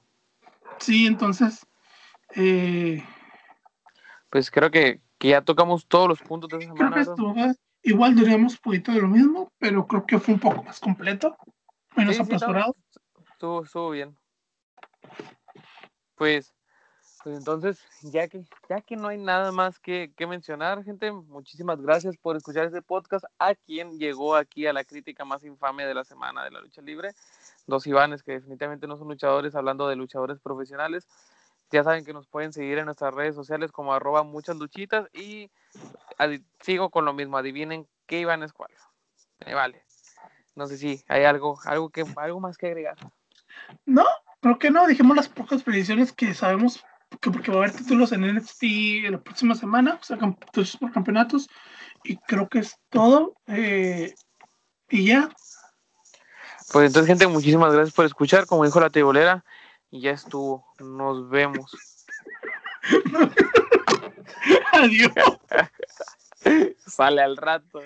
[0.79, 1.65] Sí, entonces.
[2.35, 3.03] Eh,
[4.29, 7.03] pues creo que, que, ya tocamos todos los puntos de esa semana.
[7.03, 10.63] Creo que igual diríamos un poquito de lo mismo, pero creo que fue un poco
[10.63, 11.35] más completo
[11.95, 12.75] menos apresurado.
[13.31, 14.17] estuvo, estuvo bien.
[16.15, 16.52] Pues,
[17.23, 21.81] pues entonces, ya que, ya que no hay nada más que, que, mencionar, gente, muchísimas
[21.81, 23.23] gracias por escuchar este podcast.
[23.39, 26.81] A quien llegó aquí a la crítica más infame de la semana de la lucha
[26.81, 27.13] libre.
[27.65, 31.07] Dos Ivanes que definitivamente no son luchadores, hablando de luchadores profesionales.
[31.71, 35.49] Ya saben que nos pueden seguir en nuestras redes sociales como arroba muchas luchitas y
[36.59, 38.71] sigo con lo mismo, adivinen qué Iván es cuál.
[39.45, 39.81] Vale.
[40.55, 42.97] No sé si hay algo, algo que, algo más que agregar.
[43.85, 44.05] No,
[44.41, 44.85] creo que no.
[44.87, 46.83] Dijimos las pocas predicciones que sabemos
[47.19, 48.63] que porque va a haber títulos en NXT
[49.09, 51.49] la próxima semana, o sea, títulos por campeonatos.
[52.03, 53.35] Y creo que es todo.
[53.47, 54.13] Eh,
[54.89, 55.29] y ya.
[56.71, 58.45] Pues entonces, gente, muchísimas gracias por escuchar.
[58.45, 59.43] Como dijo la tebolera,
[59.89, 60.65] y ya estuvo.
[60.79, 61.71] Nos vemos.
[64.73, 65.11] Adiós.
[66.85, 67.81] Sale al rato.